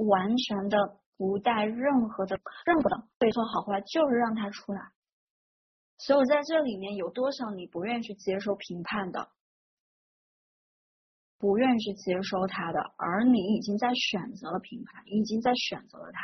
[0.09, 4.93] 完全的不带任何的任何的对错好坏，就是让它出来。
[5.99, 9.29] 所以在这里面有多少你不愿意去接受评判的，
[11.39, 16.21] 不愿意去接收它的，而你已经在选择了评判，已经在选择了它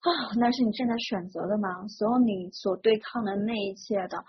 [0.00, 1.86] 啊，那是你正在选择的吗？
[1.88, 4.24] 所有你所对抗的那一切的。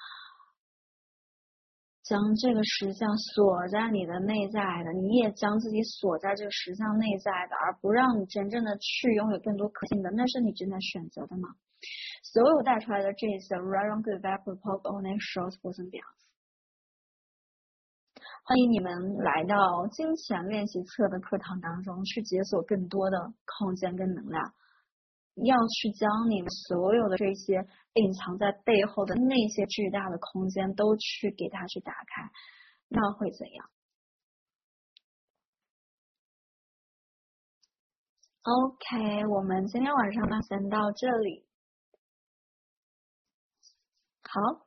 [2.09, 11.49] 将这个实像锁在你的内在的，你也将自己锁在这个实像内在的，而不让你真正的去拥有更多可信的，那是你正在选择的吗？
[12.23, 16.03] 所有带出来的这些，right on good back report on a short person 表。
[18.43, 24.51] 欢迎你们来到金钱练习册的课堂当中，去解锁更多的空间跟能量。
[25.43, 32.29] 要去将你们所有的这些隐藏在背后的那些巨大的空间都去给它去打开，
[32.87, 33.69] 那会怎样
[38.43, 41.45] ？OK，我们今天晚上呢先到这里。
[44.23, 44.65] 好，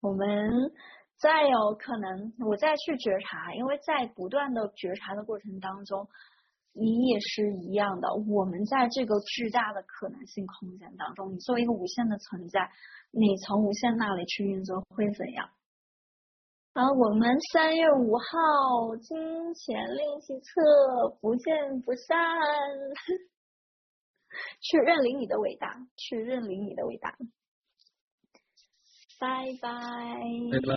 [0.00, 0.72] 我们
[1.16, 6.08] 再有可能我再去觉察，因为在不断的觉察的过程当中。
[6.76, 12.68] 你也是一样的，我们在这个巨大的可能性空间当中，你作为一个无限的存在，
[13.12, 15.48] 你从无限那里去运作会怎样？
[16.74, 22.16] 好，我们三月五号金钱练习册不见不散，
[24.60, 27.16] 去认领你的伟大，去认领你的伟大，
[29.20, 29.70] 拜拜，
[30.50, 30.58] 拜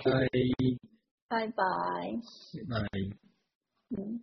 [1.28, 1.52] 拜拜，
[2.62, 2.88] 拜拜，
[3.98, 4.16] 嗯。